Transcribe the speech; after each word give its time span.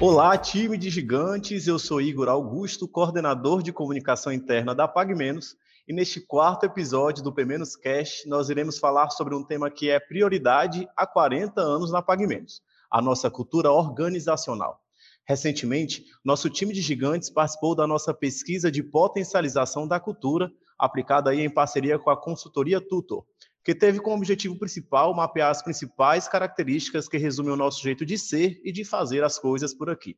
Olá, 0.00 0.38
time 0.38 0.78
de 0.78 0.90
gigantes. 0.90 1.66
Eu 1.66 1.76
sou 1.76 2.00
Igor 2.00 2.28
Augusto, 2.28 2.86
coordenador 2.86 3.64
de 3.64 3.72
comunicação 3.72 4.32
interna 4.32 4.72
da 4.72 4.86
PagMenos. 4.86 5.56
E 5.88 5.92
neste 5.92 6.20
quarto 6.20 6.62
episódio 6.62 7.20
do 7.20 7.32
P-Menos 7.32 7.74
Cash, 7.74 8.22
nós 8.24 8.48
iremos 8.48 8.78
falar 8.78 9.10
sobre 9.10 9.34
um 9.34 9.42
tema 9.42 9.68
que 9.68 9.90
é 9.90 9.98
prioridade 9.98 10.88
há 10.96 11.04
40 11.04 11.60
anos 11.60 11.90
na 11.90 12.00
PagMenos, 12.00 12.62
a 12.88 13.02
nossa 13.02 13.28
cultura 13.28 13.72
organizacional. 13.72 14.80
Recentemente, 15.26 16.04
nosso 16.24 16.48
time 16.48 16.72
de 16.72 16.80
gigantes 16.80 17.28
participou 17.28 17.74
da 17.74 17.84
nossa 17.84 18.14
pesquisa 18.14 18.70
de 18.70 18.84
potencialização 18.84 19.88
da 19.88 19.98
cultura, 19.98 20.48
aplicada 20.78 21.30
aí 21.30 21.40
em 21.40 21.50
parceria 21.50 21.98
com 21.98 22.08
a 22.08 22.16
consultoria 22.16 22.80
Tutor, 22.80 23.24
que 23.64 23.74
teve 23.74 24.00
como 24.00 24.16
objetivo 24.16 24.58
principal 24.58 25.14
mapear 25.14 25.50
as 25.50 25.62
principais 25.62 26.26
características 26.28 27.08
que 27.08 27.18
resumem 27.18 27.52
o 27.52 27.56
nosso 27.56 27.82
jeito 27.82 28.06
de 28.06 28.16
ser 28.16 28.60
e 28.64 28.72
de 28.72 28.84
fazer 28.84 29.22
as 29.22 29.38
coisas 29.38 29.74
por 29.74 29.90
aqui. 29.90 30.16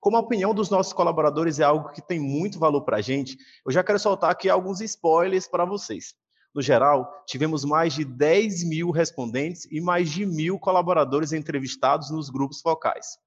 Como 0.00 0.16
a 0.16 0.20
opinião 0.20 0.54
dos 0.54 0.68
nossos 0.68 0.92
colaboradores 0.92 1.58
é 1.58 1.64
algo 1.64 1.90
que 1.90 2.06
tem 2.06 2.20
muito 2.20 2.58
valor 2.58 2.82
para 2.82 2.98
a 2.98 3.00
gente, 3.00 3.38
eu 3.64 3.72
já 3.72 3.82
quero 3.82 3.98
soltar 3.98 4.30
aqui 4.30 4.50
alguns 4.50 4.80
spoilers 4.80 5.48
para 5.48 5.64
vocês. 5.64 6.14
No 6.54 6.62
geral, 6.62 7.10
tivemos 7.26 7.64
mais 7.64 7.94
de 7.94 8.04
10 8.04 8.64
mil 8.68 8.90
respondentes 8.90 9.66
e 9.72 9.80
mais 9.80 10.10
de 10.10 10.24
mil 10.24 10.58
colaboradores 10.58 11.32
entrevistados 11.32 12.10
nos 12.10 12.30
grupos 12.30 12.60
focais. 12.60 13.18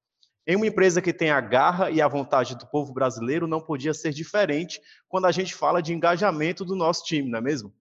Em 0.46 0.56
uma 0.56 0.68
empresa 0.68 1.02
que 1.02 1.12
tem 1.12 1.30
a 1.30 1.42
garra 1.42 1.92
e 1.92 2.02
a 2.02 2.08
vontade 2.08 2.56
do 2.56 2.66
povo 2.66 2.94
brasileiro, 2.94 3.48
não 3.48 3.60
podia 3.60 3.94
ser 3.94 4.14
diferente 4.14 4.80
quando 5.10 5.26
a 5.26 5.32
gente 5.32 5.54
fala 5.54 5.82
de 5.82 5.94
engajamento 5.94 6.64
do 6.64 6.74
nosso 6.74 7.04
time, 7.04 7.30
não 7.30 7.40
é 7.40 7.42
mesmo? 7.42 7.74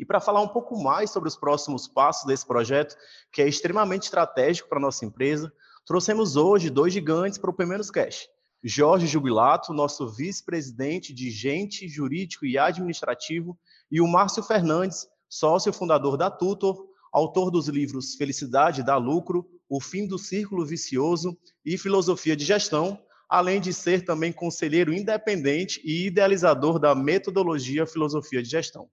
E 0.00 0.04
para 0.06 0.18
falar 0.18 0.40
um 0.40 0.48
pouco 0.48 0.82
mais 0.82 1.10
sobre 1.10 1.28
os 1.28 1.36
próximos 1.36 1.86
passos 1.86 2.24
desse 2.24 2.46
projeto, 2.46 2.96
que 3.30 3.42
é 3.42 3.46
extremamente 3.46 4.04
estratégico 4.04 4.66
para 4.66 4.78
a 4.78 4.80
nossa 4.80 5.04
empresa, 5.04 5.52
trouxemos 5.84 6.36
hoje 6.36 6.70
dois 6.70 6.90
gigantes 6.90 7.36
para 7.36 7.50
o 7.50 7.54
Primeiros 7.54 7.90
Cash. 7.90 8.26
Jorge 8.64 9.06
Jubilato, 9.06 9.74
nosso 9.74 10.08
vice-presidente 10.08 11.12
de 11.12 11.30
Gente, 11.30 11.86
Jurídico 11.86 12.46
e 12.46 12.56
Administrativo, 12.56 13.58
e 13.92 14.00
o 14.00 14.08
Márcio 14.08 14.42
Fernandes, 14.42 15.06
sócio 15.28 15.70
fundador 15.70 16.16
da 16.16 16.30
Tutor, 16.30 16.82
autor 17.12 17.50
dos 17.50 17.68
livros 17.68 18.14
Felicidade 18.14 18.82
dá 18.82 18.96
Lucro, 18.96 19.46
O 19.68 19.82
Fim 19.82 20.06
do 20.06 20.16
Círculo 20.16 20.64
Vicioso 20.64 21.36
e 21.62 21.76
Filosofia 21.76 22.34
de 22.34 22.46
Gestão, 22.46 22.98
além 23.28 23.60
de 23.60 23.74
ser 23.74 24.06
também 24.06 24.32
conselheiro 24.32 24.94
independente 24.94 25.78
e 25.84 26.06
idealizador 26.06 26.78
da 26.78 26.94
metodologia 26.94 27.86
Filosofia 27.86 28.42
de 28.42 28.48
Gestão. 28.48 28.88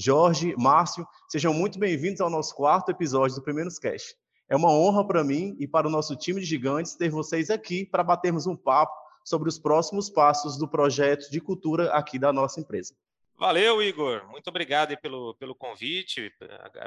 Jorge, 0.00 0.54
Márcio, 0.56 1.04
sejam 1.28 1.52
muito 1.52 1.76
bem-vindos 1.76 2.20
ao 2.20 2.30
nosso 2.30 2.54
quarto 2.54 2.88
episódio 2.88 3.34
do 3.34 3.42
Primeiros 3.42 3.80
Cash. 3.80 4.14
É 4.48 4.54
uma 4.54 4.70
honra 4.70 5.04
para 5.04 5.24
mim 5.24 5.56
e 5.58 5.66
para 5.66 5.88
o 5.88 5.90
nosso 5.90 6.14
time 6.14 6.40
de 6.40 6.46
gigantes 6.46 6.94
ter 6.94 7.10
vocês 7.10 7.50
aqui 7.50 7.84
para 7.84 8.04
batermos 8.04 8.46
um 8.46 8.54
papo 8.54 8.94
sobre 9.24 9.48
os 9.48 9.58
próximos 9.58 10.08
passos 10.08 10.56
do 10.56 10.68
projeto 10.68 11.28
de 11.32 11.40
cultura 11.40 11.90
aqui 11.90 12.16
da 12.16 12.32
nossa 12.32 12.60
empresa. 12.60 12.94
Valeu, 13.36 13.82
Igor. 13.82 14.24
Muito 14.30 14.46
obrigado 14.46 14.96
pelo, 14.98 15.34
pelo 15.34 15.52
convite. 15.52 16.32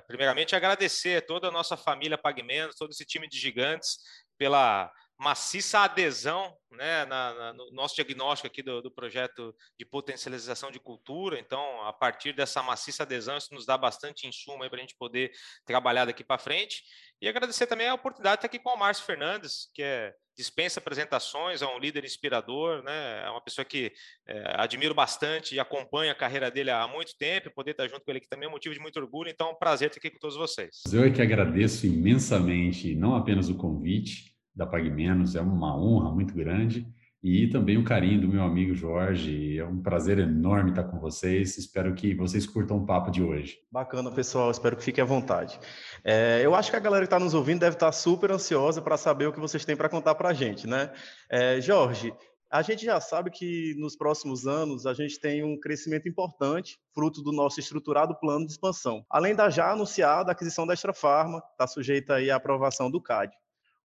Primeiramente, 0.07 0.55
agradecer 0.55 1.17
a 1.17 1.21
toda 1.21 1.49
a 1.49 1.51
nossa 1.51 1.75
família 1.75 2.17
Pagmenos, 2.17 2.77
todo 2.77 2.91
esse 2.91 3.03
time 3.03 3.27
de 3.27 3.37
gigantes, 3.37 3.97
pela 4.37 4.89
maciça 5.21 5.81
adesão 5.81 6.51
né, 6.71 7.05
na, 7.05 7.33
na, 7.33 7.53
no 7.53 7.71
nosso 7.71 7.93
diagnóstico 7.93 8.47
aqui 8.47 8.63
do, 8.63 8.81
do, 8.81 8.89
projeto 8.89 9.55
de 9.77 9.85
potencialização 9.85 10.71
de 10.71 10.79
cultura. 10.79 11.39
Então, 11.39 11.83
a 11.83 11.93
partir 11.93 12.33
dessa 12.33 12.63
maciça 12.63 13.03
adesão, 13.03 13.37
isso 13.37 13.53
nos 13.53 13.63
dá 13.63 13.77
bastante 13.77 14.27
insumo 14.27 14.67
para 14.67 14.77
a 14.77 14.81
gente 14.81 14.95
poder 14.97 15.31
trabalhar 15.63 16.05
daqui 16.05 16.23
para 16.23 16.39
frente. 16.39 16.81
E 17.21 17.27
agradecer 17.27 17.67
também 17.67 17.87
a 17.87 17.93
oportunidade 17.93 18.37
de 18.37 18.47
estar 18.47 18.47
aqui 18.47 18.57
com 18.57 18.71
o 18.71 18.79
Márcio 18.79 19.05
Fernandes, 19.05 19.69
que 19.75 19.83
é 19.83 20.11
dispensa 20.35 20.79
apresentações, 20.79 21.61
é 21.61 21.67
um 21.67 21.77
líder 21.77 22.03
inspirador, 22.03 22.81
né? 22.81 23.23
é 23.23 23.29
uma 23.29 23.41
pessoa 23.41 23.63
que 23.63 23.91
é, 24.25 24.55
admiro 24.55 24.95
bastante 24.95 25.53
e 25.53 25.59
acompanho 25.59 26.11
a 26.11 26.15
carreira 26.15 26.49
dele 26.49 26.71
há 26.71 26.87
muito 26.87 27.15
tempo, 27.15 27.51
poder 27.51 27.71
estar 27.71 27.87
junto 27.87 28.03
com 28.03 28.09
ele 28.09 28.17
aqui 28.17 28.29
também 28.29 28.45
é 28.45 28.49
um 28.49 28.53
motivo 28.53 28.73
de 28.73 28.81
muito 28.81 28.97
orgulho, 28.97 29.29
então 29.29 29.49
é 29.49 29.51
um 29.51 29.55
prazer 29.55 29.89
estar 29.89 29.99
aqui 29.99 30.09
com 30.09 30.17
todos 30.17 30.37
vocês. 30.37 30.81
Eu 30.91 31.03
é 31.03 31.11
que 31.11 31.21
agradeço 31.21 31.85
imensamente, 31.85 32.95
não 32.95 33.13
apenas 33.13 33.49
o 33.49 33.55
convite, 33.55 34.30
da 34.55 34.65
PagMenos. 34.65 35.35
É 35.35 35.41
uma 35.41 35.77
honra 35.77 36.11
muito 36.11 36.33
grande. 36.33 36.87
E 37.23 37.47
também 37.47 37.77
o 37.77 37.83
carinho 37.83 38.21
do 38.21 38.27
meu 38.27 38.41
amigo 38.41 38.73
Jorge. 38.73 39.59
É 39.59 39.65
um 39.65 39.79
prazer 39.79 40.17
enorme 40.17 40.71
estar 40.71 40.85
com 40.85 40.99
vocês. 40.99 41.55
Espero 41.57 41.93
que 41.93 42.15
vocês 42.15 42.47
curtam 42.47 42.77
o 42.77 42.85
papo 42.85 43.11
de 43.11 43.21
hoje. 43.21 43.59
Bacana, 43.71 44.11
pessoal. 44.11 44.49
Espero 44.49 44.75
que 44.75 44.83
fiquem 44.83 45.03
à 45.03 45.05
vontade. 45.05 45.59
É, 46.03 46.41
eu 46.43 46.55
acho 46.55 46.71
que 46.71 46.77
a 46.77 46.79
galera 46.79 47.03
que 47.03 47.07
está 47.07 47.19
nos 47.19 47.35
ouvindo 47.35 47.59
deve 47.59 47.75
estar 47.75 47.91
super 47.91 48.31
ansiosa 48.31 48.81
para 48.81 48.97
saber 48.97 49.27
o 49.27 49.33
que 49.33 49.39
vocês 49.39 49.63
têm 49.63 49.77
para 49.77 49.87
contar 49.87 50.15
para 50.15 50.29
a 50.29 50.33
gente, 50.33 50.65
né? 50.65 50.91
É, 51.29 51.61
Jorge, 51.61 52.11
a 52.51 52.63
gente 52.63 52.83
já 52.83 52.99
sabe 52.99 53.29
que 53.29 53.75
nos 53.77 53.95
próximos 53.95 54.45
anos 54.45 54.85
a 54.85 54.93
gente 54.93 55.19
tem 55.19 55.41
um 55.41 55.57
crescimento 55.57 56.09
importante, 56.09 56.77
fruto 56.93 57.21
do 57.21 57.31
nosso 57.31 57.61
estruturado 57.61 58.13
plano 58.19 58.45
de 58.45 58.51
expansão. 58.51 59.05
Além 59.09 59.33
da 59.33 59.49
já 59.49 59.71
anunciada 59.71 60.31
aquisição 60.31 60.67
da 60.67 60.73
Extra 60.73 60.91
Farma, 60.91 61.41
está 61.51 61.65
sujeita 61.65 62.15
aí 62.15 62.29
à 62.29 62.35
aprovação 62.35 62.91
do 62.91 63.01
CAD. 63.01 63.31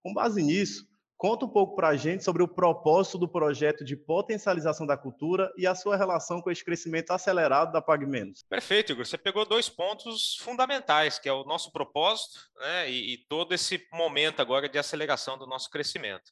Com 0.06 0.15
base 0.15 0.41
nisso, 0.41 0.87
conta 1.17 1.47
um 1.47 1.49
pouco 1.49 1.75
para 1.75 1.89
a 1.89 1.97
gente 1.97 2.22
sobre 2.22 2.41
o 2.41 2.47
propósito 2.47 3.19
do 3.19 3.27
projeto 3.27 3.84
de 3.84 3.97
potencialização 3.97 4.87
da 4.87 4.97
cultura 4.97 5.53
e 5.59 5.67
a 5.67 5.75
sua 5.75 5.97
relação 5.97 6.41
com 6.41 6.49
esse 6.49 6.65
crescimento 6.65 7.11
acelerado 7.11 7.72
da 7.72 7.83
PagMenos. 7.83 8.44
Perfeito, 8.44 8.93
Igor. 8.93 9.05
Você 9.05 9.19
pegou 9.19 9.44
dois 9.44 9.69
pontos 9.69 10.37
fundamentais, 10.37 11.19
que 11.19 11.28
é 11.28 11.33
o 11.33 11.43
nosso 11.43 11.72
propósito 11.72 12.39
né, 12.61 12.89
e, 12.89 13.15
e 13.15 13.19
todo 13.28 13.53
esse 13.53 13.84
momento 13.93 14.39
agora 14.39 14.69
de 14.69 14.78
aceleração 14.78 15.37
do 15.37 15.44
nosso 15.44 15.69
crescimento. 15.71 16.31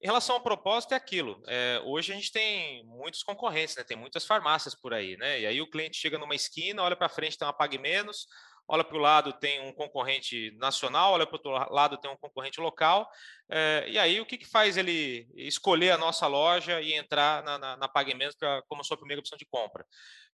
Em 0.00 0.06
relação 0.06 0.36
ao 0.36 0.40
propósito, 0.40 0.94
é 0.94 0.96
aquilo. 0.96 1.42
É, 1.48 1.82
hoje 1.84 2.12
a 2.12 2.14
gente 2.14 2.30
tem 2.30 2.84
muitos 2.84 3.24
concorrentes, 3.24 3.74
né, 3.74 3.82
tem 3.82 3.96
muitas 3.96 4.24
farmácias 4.24 4.72
por 4.72 4.94
aí, 4.94 5.16
né? 5.16 5.40
E 5.40 5.46
aí 5.46 5.60
o 5.60 5.68
cliente 5.68 5.96
chega 5.96 6.16
numa 6.16 6.36
esquina, 6.36 6.80
olha 6.80 6.94
para 6.94 7.08
frente, 7.08 7.36
tem 7.36 7.44
uma 7.44 7.52
Pague 7.52 7.76
Menos, 7.76 8.28
olha 8.68 8.82
para 8.82 8.96
o 8.96 9.00
lado 9.00 9.32
tem 9.32 9.60
um 9.60 9.72
concorrente 9.72 10.50
nacional, 10.58 11.12
olha 11.12 11.26
para 11.26 11.34
o 11.34 11.52
outro 11.52 11.74
lado 11.74 11.98
tem 11.98 12.10
um 12.10 12.16
concorrente 12.16 12.60
local, 12.60 13.08
é, 13.48 13.84
e 13.88 13.98
aí 13.98 14.20
o 14.20 14.26
que, 14.26 14.36
que 14.36 14.46
faz 14.46 14.76
ele 14.76 15.28
escolher 15.36 15.92
a 15.92 15.98
nossa 15.98 16.26
loja 16.26 16.80
e 16.80 16.94
entrar 16.94 17.42
na, 17.44 17.58
na, 17.58 17.76
na 17.76 17.88
Pagamentos 17.88 18.36
pra, 18.36 18.62
como 18.68 18.84
sua 18.84 18.96
primeira 18.96 19.20
opção 19.20 19.38
de 19.38 19.46
compra? 19.46 19.84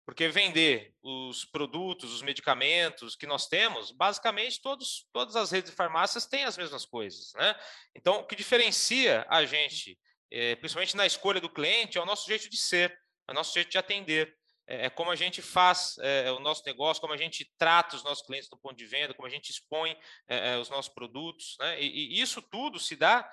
Porque 0.05 0.27
vender 0.27 0.93
os 1.01 1.45
produtos, 1.45 2.13
os 2.13 2.21
medicamentos 2.21 3.15
que 3.15 3.25
nós 3.25 3.47
temos, 3.47 3.91
basicamente 3.91 4.61
todos, 4.61 5.07
todas 5.13 5.35
as 5.35 5.51
redes 5.51 5.71
de 5.71 5.77
farmácias 5.77 6.25
têm 6.25 6.43
as 6.43 6.57
mesmas 6.57 6.85
coisas. 6.85 7.31
Né? 7.35 7.55
Então, 7.95 8.15
o 8.15 8.25
que 8.25 8.35
diferencia 8.35 9.25
a 9.29 9.45
gente, 9.45 9.97
é, 10.29 10.55
principalmente 10.55 10.97
na 10.97 11.05
escolha 11.05 11.39
do 11.39 11.49
cliente, 11.49 11.97
é 11.97 12.01
o 12.01 12.05
nosso 12.05 12.27
jeito 12.27 12.49
de 12.49 12.57
ser, 12.57 12.91
é 13.27 13.31
o 13.31 13.35
nosso 13.35 13.53
jeito 13.53 13.69
de 13.69 13.77
atender 13.77 14.35
é, 14.67 14.85
é, 14.85 14.89
como 14.89 15.11
a 15.11 15.15
gente 15.15 15.41
faz 15.41 15.97
é, 15.99 16.31
o 16.31 16.39
nosso 16.39 16.63
negócio, 16.65 17.01
como 17.01 17.13
a 17.13 17.17
gente 17.17 17.45
trata 17.57 17.95
os 17.95 18.03
nossos 18.03 18.25
clientes 18.25 18.49
do 18.49 18.57
ponto 18.57 18.75
de 18.75 18.85
venda, 18.85 19.13
como 19.13 19.27
a 19.27 19.31
gente 19.31 19.49
expõe 19.49 19.97
é, 20.27 20.53
é, 20.53 20.57
os 20.57 20.69
nossos 20.69 20.93
produtos. 20.93 21.57
Né? 21.59 21.81
E, 21.81 22.15
e, 22.17 22.21
isso 22.21 22.41
tudo 22.41 22.79
se 22.79 22.95
dá 22.95 23.29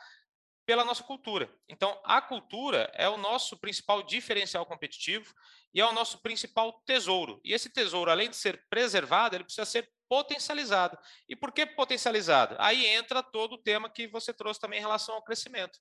pela 0.66 0.84
nossa 0.84 1.02
cultura. 1.02 1.52
Então, 1.68 2.00
a 2.04 2.20
cultura 2.20 2.90
é 2.94 3.08
o 3.08 3.16
nosso 3.16 3.56
principal 3.58 4.02
diferencial 4.02 4.64
competitivo 4.66 5.34
e 5.72 5.80
é 5.80 5.86
o 5.86 5.92
nosso 5.92 6.20
principal 6.22 6.72
tesouro. 6.84 7.40
E 7.44 7.52
esse 7.52 7.70
tesouro, 7.70 8.10
além 8.10 8.30
de 8.30 8.36
ser 8.36 8.64
preservado, 8.68 9.36
ele 9.36 9.44
precisa 9.44 9.64
ser 9.64 9.90
potencializado. 10.08 10.98
E 11.28 11.36
por 11.36 11.52
que 11.52 11.64
potencializado? 11.64 12.56
Aí 12.58 12.86
entra 12.86 13.22
todo 13.22 13.52
o 13.52 13.62
tema 13.62 13.88
que 13.88 14.08
você 14.08 14.32
trouxe 14.32 14.60
também 14.60 14.78
em 14.78 14.82
relação 14.82 15.14
ao 15.14 15.22
crescimento 15.22 15.78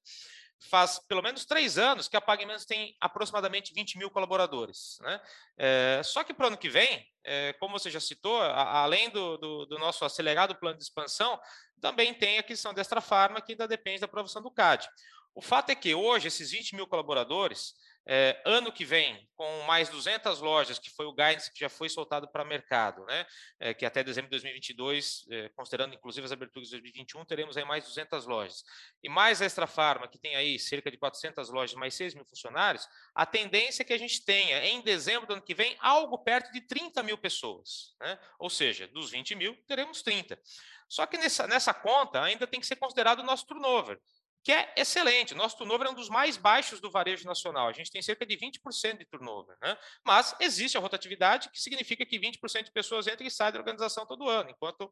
faz 0.67 0.99
pelo 1.07 1.21
menos 1.21 1.45
três 1.45 1.77
anos 1.77 2.07
que 2.07 2.17
a 2.17 2.21
PagMenos 2.21 2.65
tem 2.65 2.95
aproximadamente 2.99 3.73
20 3.73 3.97
mil 3.97 4.09
colaboradores. 4.09 4.97
Né? 5.01 5.21
É, 5.57 6.01
só 6.03 6.23
que 6.23 6.33
para 6.33 6.45
o 6.45 6.47
ano 6.47 6.57
que 6.57 6.69
vem, 6.69 7.07
é, 7.23 7.53
como 7.53 7.77
você 7.79 7.89
já 7.89 7.99
citou, 7.99 8.41
a, 8.41 8.81
além 8.81 9.09
do, 9.09 9.37
do, 9.37 9.65
do, 9.65 9.79
nosso 9.79 10.03
acelerado 10.03 10.55
plano 10.55 10.77
de 10.77 10.83
expansão, 10.83 11.39
também 11.79 12.13
tem 12.13 12.37
a 12.37 12.41
aquisição 12.41 12.73
da 12.73 12.81
Extra 12.81 12.99
Farma, 12.99 13.41
que 13.41 13.53
ainda 13.53 13.67
depende 13.67 14.01
da 14.01 14.05
aprovação 14.05 14.41
do 14.41 14.51
CAD. 14.51 14.89
O 15.33 15.41
fato 15.41 15.69
é 15.69 15.75
que 15.75 15.95
hoje, 15.95 16.27
esses 16.27 16.51
20 16.51 16.75
mil 16.75 16.87
colaboradores, 16.87 17.73
é, 18.11 18.41
ano 18.43 18.71
que 18.71 18.83
vem, 18.83 19.29
com 19.35 19.61
mais 19.67 19.87
200 19.87 20.41
lojas, 20.41 20.79
que 20.79 20.89
foi 20.89 21.05
o 21.05 21.13
guidance 21.13 21.53
que 21.53 21.59
já 21.59 21.69
foi 21.69 21.87
soltado 21.87 22.27
para 22.27 22.43
mercado, 22.43 23.05
né? 23.05 23.23
É, 23.59 23.71
que 23.71 23.85
até 23.85 24.03
dezembro 24.03 24.31
de 24.31 24.31
2022, 24.31 25.27
é, 25.29 25.49
considerando 25.49 25.93
inclusive 25.93 26.25
as 26.25 26.31
aberturas 26.31 26.69
de 26.69 26.75
2021, 26.75 27.23
teremos 27.25 27.55
aí 27.55 27.63
mais 27.63 27.83
200 27.83 28.25
lojas. 28.25 28.63
E 29.03 29.07
mais 29.07 29.43
a 29.43 29.45
Extra 29.45 29.67
Farma, 29.67 30.07
que 30.07 30.17
tem 30.17 30.35
aí 30.35 30.57
cerca 30.57 30.89
de 30.89 30.97
400 30.97 31.51
lojas, 31.51 31.75
mais 31.75 31.93
6 31.93 32.15
mil 32.15 32.25
funcionários, 32.25 32.87
a 33.13 33.27
tendência 33.27 33.83
é 33.83 33.85
que 33.85 33.93
a 33.93 33.99
gente 33.99 34.25
tenha, 34.25 34.65
em 34.65 34.81
dezembro 34.81 35.27
do 35.27 35.33
ano 35.33 35.43
que 35.43 35.53
vem, 35.53 35.77
algo 35.79 36.17
perto 36.17 36.51
de 36.51 36.61
30 36.61 37.03
mil 37.03 37.17
pessoas. 37.19 37.95
Né? 38.01 38.17
Ou 38.39 38.49
seja, 38.49 38.87
dos 38.87 39.11
20 39.11 39.35
mil, 39.35 39.55
teremos 39.67 40.01
30. 40.01 40.41
Só 40.87 41.05
que 41.05 41.15
nessa, 41.15 41.45
nessa 41.45 41.75
conta 41.75 42.23
ainda 42.23 42.47
tem 42.47 42.59
que 42.59 42.65
ser 42.65 42.77
considerado 42.77 43.19
o 43.19 43.23
nosso 43.23 43.45
turnover 43.45 43.99
que 44.43 44.51
é 44.51 44.73
excelente. 44.77 45.35
Nosso 45.35 45.57
turnover 45.57 45.87
é 45.87 45.91
um 45.91 45.95
dos 45.95 46.09
mais 46.09 46.37
baixos 46.37 46.79
do 46.79 46.89
varejo 46.89 47.25
nacional. 47.25 47.67
A 47.67 47.73
gente 47.73 47.91
tem 47.91 48.01
cerca 48.01 48.25
de 48.25 48.37
20% 48.37 48.97
de 48.97 49.05
turnover. 49.05 49.57
Né? 49.61 49.77
Mas 50.03 50.35
existe 50.39 50.77
a 50.77 50.81
rotatividade, 50.81 51.49
que 51.49 51.61
significa 51.61 52.05
que 52.05 52.19
20% 52.19 52.63
de 52.63 52.71
pessoas 52.71 53.07
entram 53.07 53.27
e 53.27 53.31
saem 53.31 53.53
da 53.53 53.59
organização 53.59 54.05
todo 54.05 54.29
ano, 54.29 54.49
enquanto 54.49 54.91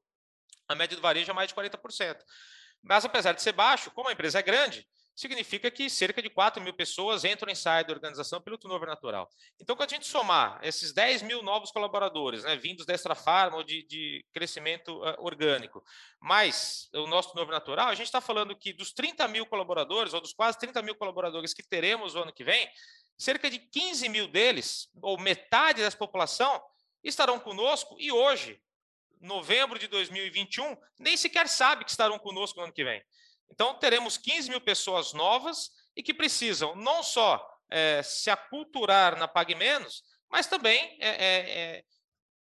a 0.68 0.76
média 0.76 0.96
do 0.96 1.02
varejo 1.02 1.32
é 1.32 1.34
mais 1.34 1.48
de 1.48 1.56
40%. 1.56 2.18
Mas 2.84 3.06
apesar 3.06 3.34
de 3.34 3.42
ser 3.42 3.54
baixo, 3.54 3.92
como 3.92 4.10
a 4.10 4.14
empresa 4.14 4.40
é 4.40 4.42
grande, 4.42 4.88
significa 5.18 5.72
que 5.72 5.90
cerca 5.90 6.22
de 6.22 6.30
4 6.30 6.62
mil 6.62 6.74
pessoas 6.74 7.26
entram 7.26 7.52
e 7.52 7.56
saem 7.56 7.84
da 7.84 7.92
organização 7.92 8.40
pelo 8.40 8.56
turnover 8.56 8.88
natural. 8.88 9.28
Então, 9.60 9.76
quando 9.76 9.90
a 9.90 9.94
gente 9.96 10.06
somar 10.06 10.60
esses 10.62 10.94
10 10.94 11.24
mil 11.24 11.42
novos 11.42 11.72
colaboradores, 11.72 12.44
né, 12.44 12.56
vindos 12.56 12.86
da 12.86 12.94
Extra 12.94 13.16
Farma 13.16 13.58
ou 13.58 13.64
de, 13.64 13.82
de 13.88 14.24
crescimento 14.32 14.96
uh, 14.96 15.16
orgânico, 15.18 15.84
mais 16.20 16.88
o 16.94 17.08
nosso 17.08 17.30
turnover 17.30 17.56
natural, 17.56 17.88
a 17.88 17.96
gente 17.96 18.06
está 18.06 18.22
falando 18.22 18.56
que 18.56 18.72
dos 18.72 18.94
30 18.94 19.28
mil 19.28 19.48
colaboradores, 19.48 20.14
ou 20.14 20.22
dos 20.22 20.34
quase 20.34 20.60
30 20.60 20.84
mil 20.84 20.94
colaboradores 20.94 21.52
que 21.52 21.64
teremos 21.64 22.14
o 22.14 22.22
ano 22.22 22.32
que 22.32 22.44
vem, 22.44 22.70
cerca 23.18 23.50
de 23.50 23.58
15 23.58 24.08
mil 24.10 24.28
deles, 24.28 24.88
ou 25.02 25.20
metade 25.20 25.82
dessa 25.82 25.98
população, 25.98 26.62
estarão 27.04 27.40
conosco 27.40 27.96
e 27.98 28.12
hoje, 28.12 28.62
novembro 29.20 29.80
de 29.80 29.88
2021, 29.88 30.78
nem 31.00 31.18
sequer 31.18 31.48
sabe 31.48 31.84
que 31.84 31.90
estarão 31.90 32.20
conosco 32.20 32.60
no 32.60 32.66
ano 32.66 32.74
que 32.74 32.84
vem. 32.84 33.04
Então, 33.50 33.74
teremos 33.76 34.18
15 34.18 34.50
mil 34.50 34.62
pessoas 34.62 35.14
novas 35.14 35.72
e 35.96 36.04
que 36.04 36.14
precisam 36.14 36.76
não 36.76 37.02
só 37.02 37.44
é, 37.70 38.02
se 38.04 38.30
aculturar 38.30 39.18
na 39.18 39.28
Pague 39.28 39.56
Menos, 39.56 40.04
mas 40.30 40.48
também, 40.48 40.98
é, 41.00 41.10
é, 41.10 41.84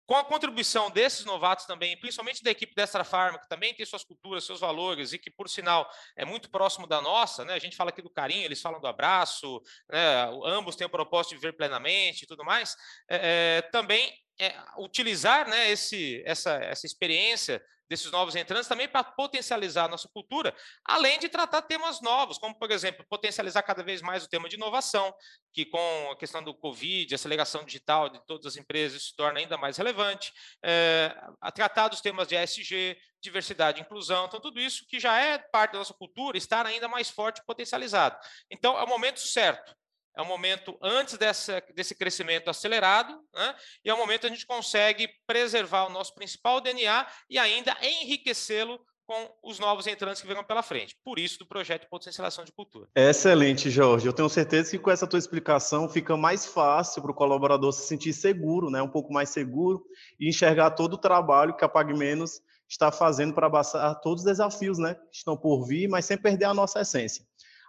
com 0.06 0.16
a 0.16 0.24
contribuição 0.24 0.90
desses 0.90 1.24
novatos 1.24 1.64
também, 1.64 1.98
principalmente 1.98 2.42
da 2.42 2.50
equipe 2.50 2.74
Destra 2.74 3.04
Farma, 3.04 3.38
que 3.38 3.48
também 3.48 3.72
tem 3.72 3.86
suas 3.86 4.04
culturas, 4.04 4.44
seus 4.44 4.60
valores 4.60 5.12
e 5.12 5.18
que, 5.18 5.30
por 5.30 5.48
sinal, 5.48 5.90
é 6.16 6.24
muito 6.24 6.50
próximo 6.50 6.86
da 6.86 7.00
nossa, 7.00 7.44
né? 7.44 7.54
a 7.54 7.58
gente 7.58 7.76
fala 7.76 7.90
aqui 7.90 8.02
do 8.02 8.10
carinho, 8.10 8.44
eles 8.44 8.60
falam 8.60 8.80
do 8.80 8.86
abraço, 8.86 9.62
né? 9.88 10.26
ambos 10.44 10.76
têm 10.76 10.86
o 10.86 10.90
propósito 10.90 11.30
de 11.30 11.40
viver 11.40 11.54
plenamente 11.54 12.24
e 12.24 12.26
tudo 12.26 12.44
mais, 12.44 12.76
também 13.72 14.12
utilizar 14.78 15.48
né, 15.48 15.70
esse, 15.70 16.22
essa, 16.26 16.52
essa 16.56 16.86
experiência 16.86 17.64
desses 17.88 18.10
novos 18.10 18.34
entrantes 18.34 18.68
também 18.68 18.88
para 18.88 19.04
potencializar 19.04 19.84
a 19.84 19.88
nossa 19.88 20.08
cultura, 20.08 20.54
além 20.84 21.18
de 21.18 21.28
tratar 21.28 21.62
temas 21.62 22.00
novos, 22.00 22.38
como, 22.38 22.58
por 22.58 22.70
exemplo, 22.70 23.04
potencializar 23.08 23.62
cada 23.62 23.82
vez 23.82 24.00
mais 24.00 24.24
o 24.24 24.28
tema 24.28 24.48
de 24.48 24.56
inovação, 24.56 25.14
que 25.52 25.64
com 25.64 26.10
a 26.10 26.16
questão 26.16 26.42
do 26.42 26.54
Covid, 26.54 27.14
aceleração 27.14 27.64
digital 27.64 28.08
de 28.08 28.24
todas 28.26 28.46
as 28.46 28.56
empresas, 28.56 29.08
se 29.08 29.16
torna 29.16 29.38
ainda 29.38 29.56
mais 29.56 29.76
relevante, 29.76 30.32
é, 30.64 31.14
a 31.40 31.50
tratar 31.50 31.88
dos 31.88 32.00
temas 32.00 32.28
de 32.28 32.36
ESG, 32.36 32.96
diversidade 33.22 33.80
e 33.80 33.82
inclusão, 33.82 34.26
então 34.26 34.40
tudo 34.40 34.60
isso 34.60 34.84
que 34.86 35.00
já 35.00 35.18
é 35.18 35.38
parte 35.38 35.72
da 35.72 35.78
nossa 35.78 35.94
cultura, 35.94 36.36
estar 36.36 36.66
ainda 36.66 36.88
mais 36.88 37.08
forte 37.08 37.38
e 37.38 37.44
potencializado. 37.44 38.18
Então, 38.50 38.78
é 38.78 38.84
o 38.84 38.88
momento 38.88 39.20
certo 39.20 39.74
é 40.16 40.22
um 40.22 40.26
momento 40.26 40.76
antes 40.80 41.18
dessa, 41.18 41.62
desse 41.74 41.94
crescimento 41.94 42.48
acelerado, 42.48 43.20
né? 43.34 43.54
e 43.84 43.90
é 43.90 43.94
um 43.94 43.98
momento 43.98 44.22
que 44.22 44.26
a 44.28 44.30
gente 44.30 44.46
consegue 44.46 45.08
preservar 45.26 45.86
o 45.86 45.90
nosso 45.90 46.14
principal 46.14 46.60
DNA 46.60 47.06
e 47.28 47.38
ainda 47.38 47.76
enriquecê-lo 47.82 48.80
com 49.06 49.30
os 49.42 49.58
novos 49.58 49.86
entrantes 49.86 50.22
que 50.22 50.28
virão 50.28 50.42
pela 50.42 50.62
frente. 50.62 50.96
Por 51.04 51.18
isso, 51.18 51.38
do 51.38 51.46
projeto 51.46 51.88
potencialização 51.88 52.44
de 52.44 52.52
cultura. 52.52 52.88
Excelente, 52.94 53.68
Jorge. 53.70 54.06
Eu 54.06 54.12
tenho 54.12 54.28
certeza 54.28 54.70
que 54.70 54.78
com 54.78 54.90
essa 54.90 55.06
tua 55.06 55.18
explicação 55.18 55.88
fica 55.88 56.16
mais 56.16 56.46
fácil 56.46 57.02
para 57.02 57.10
o 57.10 57.14
colaborador 57.14 57.72
se 57.72 57.86
sentir 57.86 58.12
seguro, 58.12 58.70
né? 58.70 58.80
um 58.80 58.88
pouco 58.88 59.12
mais 59.12 59.28
seguro, 59.28 59.84
e 60.18 60.28
enxergar 60.28 60.70
todo 60.70 60.94
o 60.94 60.98
trabalho 60.98 61.54
que 61.54 61.64
a 61.64 61.68
Pag 61.68 61.92
Menos 61.92 62.40
está 62.66 62.90
fazendo 62.90 63.34
para 63.34 63.46
abraçar 63.46 64.00
todos 64.00 64.22
os 64.22 64.26
desafios 64.26 64.78
né? 64.78 64.94
que 64.94 65.18
estão 65.18 65.36
por 65.36 65.66
vir, 65.66 65.86
mas 65.86 66.06
sem 66.06 66.16
perder 66.16 66.46
a 66.46 66.54
nossa 66.54 66.80
essência. 66.80 67.26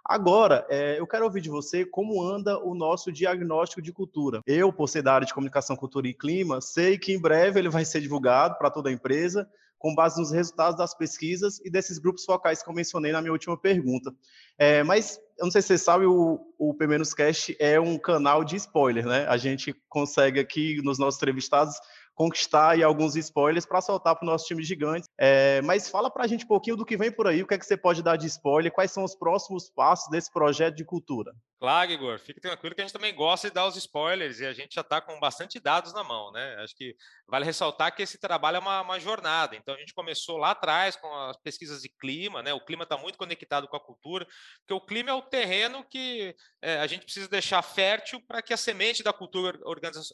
Agora, 0.07 0.67
é, 0.69 0.99
eu 0.99 1.07
quero 1.07 1.25
ouvir 1.25 1.41
de 1.41 1.49
você 1.49 1.83
como 1.83 2.21
anda 2.23 2.59
o 2.59 2.75
nosso 2.75 3.11
diagnóstico 3.11 3.81
de 3.81 3.91
cultura. 3.91 4.41
Eu, 4.45 4.71
por 4.71 4.87
ser 4.87 5.01
da 5.01 5.13
área 5.13 5.25
de 5.25 5.33
comunicação, 5.33 5.75
cultura 5.75 6.07
e 6.07 6.13
clima, 6.13 6.61
sei 6.61 6.95
que 6.95 7.11
em 7.11 7.19
breve 7.19 7.59
ele 7.59 7.69
vai 7.69 7.83
ser 7.83 8.01
divulgado 8.01 8.55
para 8.59 8.69
toda 8.69 8.89
a 8.89 8.93
empresa, 8.93 9.49
com 9.79 9.95
base 9.95 10.19
nos 10.19 10.31
resultados 10.31 10.77
das 10.77 10.93
pesquisas 10.93 11.59
e 11.65 11.71
desses 11.71 11.97
grupos 11.97 12.23
focais 12.23 12.61
que 12.61 12.69
eu 12.69 12.73
mencionei 12.73 13.11
na 13.11 13.19
minha 13.19 13.31
última 13.31 13.57
pergunta. 13.57 14.13
É, 14.59 14.83
mas, 14.83 15.19
eu 15.39 15.45
não 15.45 15.51
sei 15.51 15.63
se 15.63 15.69
você 15.69 15.77
sabe, 15.79 16.05
o, 16.05 16.39
o 16.57 16.73
P-Cast 16.75 17.57
é 17.59 17.79
um 17.79 17.97
canal 17.97 18.43
de 18.43 18.55
spoiler, 18.57 19.07
né? 19.07 19.25
A 19.27 19.37
gente 19.37 19.73
consegue 19.89 20.39
aqui, 20.39 20.81
nos 20.83 20.99
nossos 20.99 21.17
entrevistados, 21.17 21.75
conquistar 22.15 22.71
aí 22.71 22.81
alguns 22.81 23.15
spoilers 23.15 23.65
para 23.65 23.81
soltar 23.81 24.15
para 24.15 24.25
o 24.25 24.31
nosso 24.31 24.45
time 24.45 24.63
gigante. 24.63 25.07
É, 25.19 25.61
mas 25.61 25.89
fala 25.89 26.09
para 26.09 26.23
a 26.23 26.27
gente 26.27 26.45
um 26.45 26.47
pouquinho 26.47 26.77
do 26.77 26.85
que 26.85 26.97
vem 26.97 27.11
por 27.11 27.27
aí, 27.27 27.43
o 27.43 27.47
que 27.47 27.53
é 27.53 27.57
que 27.57 27.65
você 27.65 27.77
pode 27.77 28.01
dar 28.01 28.15
de 28.15 28.25
spoiler, 28.27 28.71
quais 28.71 28.91
são 28.91 29.03
os 29.03 29.15
próximos 29.15 29.69
passos 29.69 30.09
desse 30.09 30.31
projeto 30.31 30.75
de 30.75 30.85
cultura. 30.85 31.33
Claro, 31.59 31.91
Igor, 31.91 32.19
fique 32.19 32.39
tranquilo 32.39 32.75
que 32.75 32.81
a 32.81 32.83
gente 32.83 32.93
também 32.93 33.15
gosta 33.15 33.47
de 33.47 33.53
dar 33.53 33.65
os 33.65 33.75
spoilers 33.75 34.39
e 34.39 34.45
a 34.45 34.53
gente 34.53 34.75
já 34.75 34.81
está 34.81 35.01
com 35.01 35.19
bastante 35.19 35.59
dados 35.59 35.93
na 35.93 36.03
mão, 36.03 36.31
né? 36.31 36.57
Acho 36.59 36.75
que 36.75 36.95
vale 37.27 37.45
ressaltar 37.45 37.95
que 37.95 38.03
esse 38.03 38.19
trabalho 38.19 38.57
é 38.57 38.59
uma, 38.59 38.81
uma 38.81 38.99
jornada. 38.99 39.55
Então 39.55 39.73
a 39.73 39.77
gente 39.79 39.93
começou 39.93 40.37
lá 40.37 40.51
atrás 40.51 40.95
com 40.95 41.11
as 41.11 41.37
pesquisas 41.37 41.81
de 41.81 41.89
clima, 41.89 42.43
né? 42.43 42.53
O 42.53 42.63
clima 42.63 42.83
está 42.83 42.97
muito 42.97 43.17
conectado 43.17 43.67
com 43.67 43.75
a 43.75 43.79
cultura, 43.79 44.27
porque 44.59 44.73
o 44.73 44.85
clima 44.85 45.09
é 45.09 45.13
o 45.13 45.21
terreno 45.21 45.83
que 45.89 46.35
é, 46.61 46.79
a 46.79 46.87
gente 46.87 47.05
precisa 47.05 47.27
deixar 47.27 47.61
fértil 47.61 48.21
para 48.27 48.41
que 48.41 48.53
a 48.53 48.57
semente 48.57 49.01
da 49.01 49.11
cultura 49.11 49.57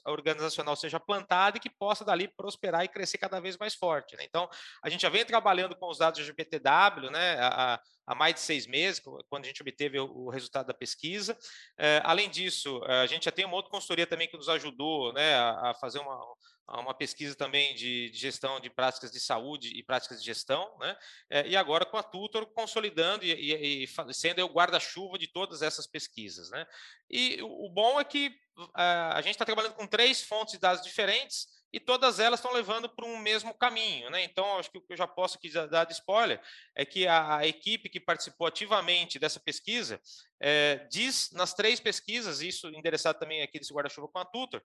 organizacional 0.05 0.75
seja 0.75 0.99
plantada 0.99 1.57
e 1.57 1.59
que 1.59 1.69
possa 1.69 1.90
dali 2.05 2.27
prosperar 2.27 2.83
e 2.83 2.87
crescer 2.87 3.17
cada 3.17 3.39
vez 3.39 3.57
mais 3.57 3.75
forte. 3.75 4.15
Né? 4.15 4.23
Então 4.23 4.49
a 4.83 4.89
gente 4.89 5.01
já 5.01 5.09
vem 5.09 5.25
trabalhando 5.25 5.75
com 5.75 5.89
os 5.89 5.97
dados 5.97 6.19
do 6.19 6.25
GPTW, 6.25 7.09
né? 7.11 7.37
A, 7.39 7.81
há 8.07 8.15
mais 8.15 8.33
de 8.33 8.41
seis 8.41 8.67
meses, 8.67 9.01
quando 9.29 9.45
a 9.45 9.47
gente 9.47 9.61
obteve 9.61 9.99
o 9.99 10.29
resultado 10.29 10.67
da 10.67 10.73
pesquisa. 10.73 11.37
É, 11.77 12.01
além 12.03 12.29
disso, 12.29 12.83
a 12.83 13.05
gente 13.05 13.25
já 13.25 13.31
tem 13.31 13.45
uma 13.45 13.55
outra 13.55 13.71
consultoria 13.71 14.07
também 14.07 14.27
que 14.27 14.35
nos 14.35 14.49
ajudou 14.49 15.13
né, 15.13 15.35
a, 15.35 15.73
fazer 15.79 15.99
uma, 15.99 16.19
uma 16.79 16.93
pesquisa 16.93 17.35
também 17.35 17.73
de, 17.75 18.11
gestão 18.13 18.59
de 18.59 18.69
práticas 18.69 19.11
de 19.11 19.19
saúde 19.19 19.69
e 19.75 19.83
práticas 19.83 20.19
de 20.19 20.25
gestão, 20.25 20.77
né? 20.79 20.97
É, 21.29 21.47
e 21.47 21.55
agora 21.55 21.85
com 21.85 21.97
a 21.97 22.03
Tutor 22.03 22.45
consolidando 22.47 23.25
e, 23.25 23.31
e, 23.31 23.83
e 23.83 24.13
sendo 24.13 24.43
o 24.43 24.53
guarda-chuva 24.53 25.17
de 25.17 25.27
todas 25.27 25.61
essas 25.61 25.87
pesquisas, 25.87 26.49
né? 26.49 26.65
E 27.09 27.41
o, 27.41 27.69
bom 27.69 27.99
é 27.99 28.03
que 28.03 28.33
a, 28.73 29.17
a 29.17 29.21
gente 29.21 29.33
está 29.33 29.45
trabalhando 29.45 29.73
com 29.73 29.87
três 29.87 30.21
fontes 30.21 30.53
de 30.53 30.59
dados 30.59 30.83
diferentes 30.83 31.47
e 31.73 31.79
todas 31.79 32.19
elas 32.19 32.39
estão 32.39 32.53
levando 32.53 32.89
para 32.89 33.05
um 33.05 33.17
mesmo 33.17 33.53
caminho. 33.53 34.09
Né? 34.09 34.23
Então, 34.23 34.57
acho 34.57 34.69
que 34.69 34.77
o 34.77 34.81
que 34.81 34.93
eu 34.93 34.97
já 34.97 35.07
posso 35.07 35.37
aqui 35.37 35.49
dar 35.69 35.85
de 35.85 35.93
spoiler 35.93 36.41
é 36.75 36.85
que 36.85 37.07
a, 37.07 37.37
a 37.37 37.47
equipe 37.47 37.89
que 37.89 37.99
participou 37.99 38.47
ativamente 38.47 39.17
dessa 39.17 39.39
pesquisa 39.39 40.01
é, 40.39 40.87
diz 40.89 41.31
nas 41.31 41.53
três 41.53 41.79
pesquisas, 41.79 42.41
isso 42.41 42.67
endereçado 42.69 43.19
também 43.19 43.41
aqui 43.41 43.59
desse 43.59 43.73
guarda-chuva 43.73 44.07
com 44.07 44.19
a 44.19 44.25
Tutor, 44.25 44.61